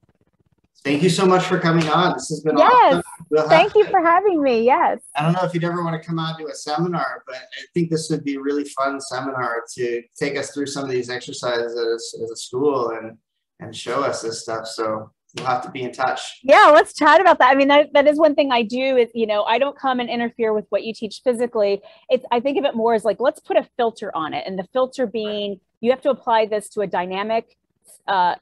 [0.82, 2.14] Thank you so much for coming on.
[2.14, 2.72] This has been yes.
[2.72, 3.02] awesome.
[3.28, 4.64] We'll Thank you for having me.
[4.64, 5.00] Yes.
[5.16, 7.64] I don't know if you'd ever want to come out to a seminar, but I
[7.74, 11.10] think this would be a really fun seminar to take us through some of these
[11.10, 13.16] exercises as, as a school and
[13.60, 14.66] and show us this stuff.
[14.66, 16.40] So we'll have to be in touch.
[16.42, 17.50] Yeah, let's chat about that.
[17.50, 20.00] I mean, that, that is one thing I do is, you know, I don't come
[20.00, 21.80] and interfere with what you teach physically.
[22.08, 24.44] It's, I think of it more as like, let's put a filter on it.
[24.46, 27.56] And the filter being, you have to apply this to a dynamic,
[28.08, 28.34] uh,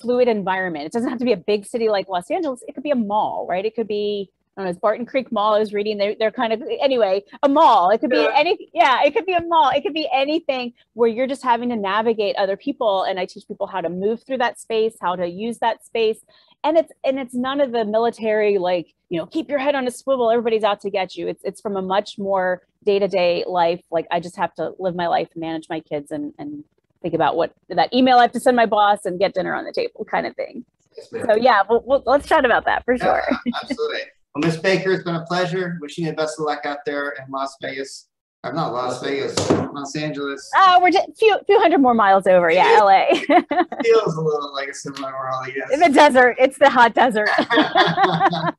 [0.00, 0.86] fluid environment.
[0.86, 2.62] It doesn't have to be a big city like Los Angeles.
[2.68, 3.64] It could be a mall, right?
[3.64, 5.52] It could be I don't know, it's Barton Creek Mall.
[5.52, 7.90] I was reading, they're, they're kind of, anyway, a mall.
[7.90, 8.30] It could be yeah.
[8.34, 9.68] any, yeah, it could be a mall.
[9.68, 13.02] It could be anything where you're just having to navigate other people.
[13.02, 16.20] And I teach people how to move through that space, how to use that space.
[16.64, 19.86] And it's, and it's none of the military, like, you know, keep your head on
[19.86, 20.30] a swivel.
[20.30, 21.28] Everybody's out to get you.
[21.28, 23.82] It's, it's from a much more day-to-day life.
[23.90, 26.64] Like I just have to live my life, manage my kids and, and
[27.06, 29.64] think about what that email I have to send my boss and get dinner on
[29.64, 30.64] the table kind of thing.
[30.96, 33.22] Yes, so yeah, we'll, we'll, let's chat about that for sure.
[33.30, 34.00] Yeah, absolutely.
[34.34, 35.78] Well, Miss Baker, it's been a pleasure.
[35.80, 38.08] Wishing you the best of luck out there in Las Vegas.
[38.42, 40.50] I'm not Las Vegas, Los Angeles.
[40.56, 42.50] Oh, we're just a few, few hundred more miles over.
[42.50, 43.06] Yeah, LA.
[43.84, 45.70] Feels a little like a similar world, I guess.
[45.72, 46.36] In the desert.
[46.38, 47.28] It's the hot desert.
[47.38, 48.52] uh,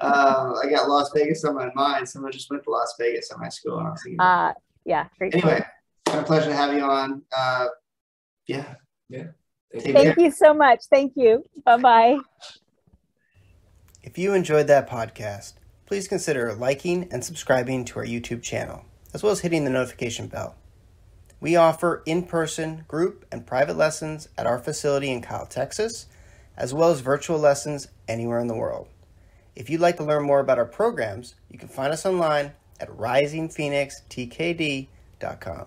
[0.00, 2.08] I got Las Vegas on my mind.
[2.08, 3.78] Someone just went to Las Vegas at my school.
[3.78, 4.52] And I was thinking, uh,
[4.84, 5.06] yeah.
[5.20, 5.66] Anyway, it's
[6.06, 7.22] been a pleasure to have you on.
[7.36, 7.66] Uh,
[8.46, 8.74] yeah.
[9.08, 9.28] Yeah.
[9.72, 10.84] Thank, Thank you so much.
[10.90, 11.44] Thank you.
[11.64, 12.18] Bye bye.
[14.02, 15.54] If you enjoyed that podcast,
[15.84, 20.28] please consider liking and subscribing to our YouTube channel, as well as hitting the notification
[20.28, 20.56] bell.
[21.40, 26.06] We offer in person, group, and private lessons at our facility in Kyle, Texas,
[26.56, 28.88] as well as virtual lessons anywhere in the world.
[29.54, 32.88] If you'd like to learn more about our programs, you can find us online at
[32.90, 35.66] risingphoenixtkd.com.